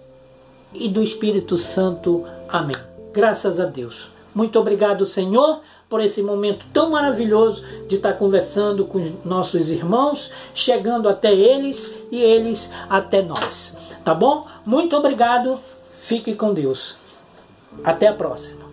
e 0.76 0.88
do 0.88 1.02
Espírito 1.02 1.58
Santo. 1.58 2.24
Amém. 2.48 2.76
Graças 3.12 3.60
a 3.60 3.66
Deus. 3.66 4.10
Muito 4.36 4.60
obrigado, 4.60 5.04
Senhor 5.04 5.62
por 5.90 6.02
esse 6.02 6.22
momento 6.22 6.66
tão 6.74 6.90
maravilhoso 6.92 7.64
de 7.88 7.96
estar 7.96 8.14
conversando 8.14 8.86
com 8.86 9.14
nossos 9.24 9.70
irmãos, 9.72 10.32
chegando 10.54 11.08
até 11.08 11.34
eles 11.34 11.94
e 12.12 12.22
eles 12.22 12.70
até 12.90 13.22
nós. 13.22 13.74
Tá 14.04 14.14
bom? 14.14 14.46
Muito 14.66 14.96
obrigado. 14.96 15.60
Fique 15.94 16.36
com 16.36 16.54
Deus. 16.54 16.96
Até 17.84 18.08
a 18.08 18.14
próxima. 18.14 18.67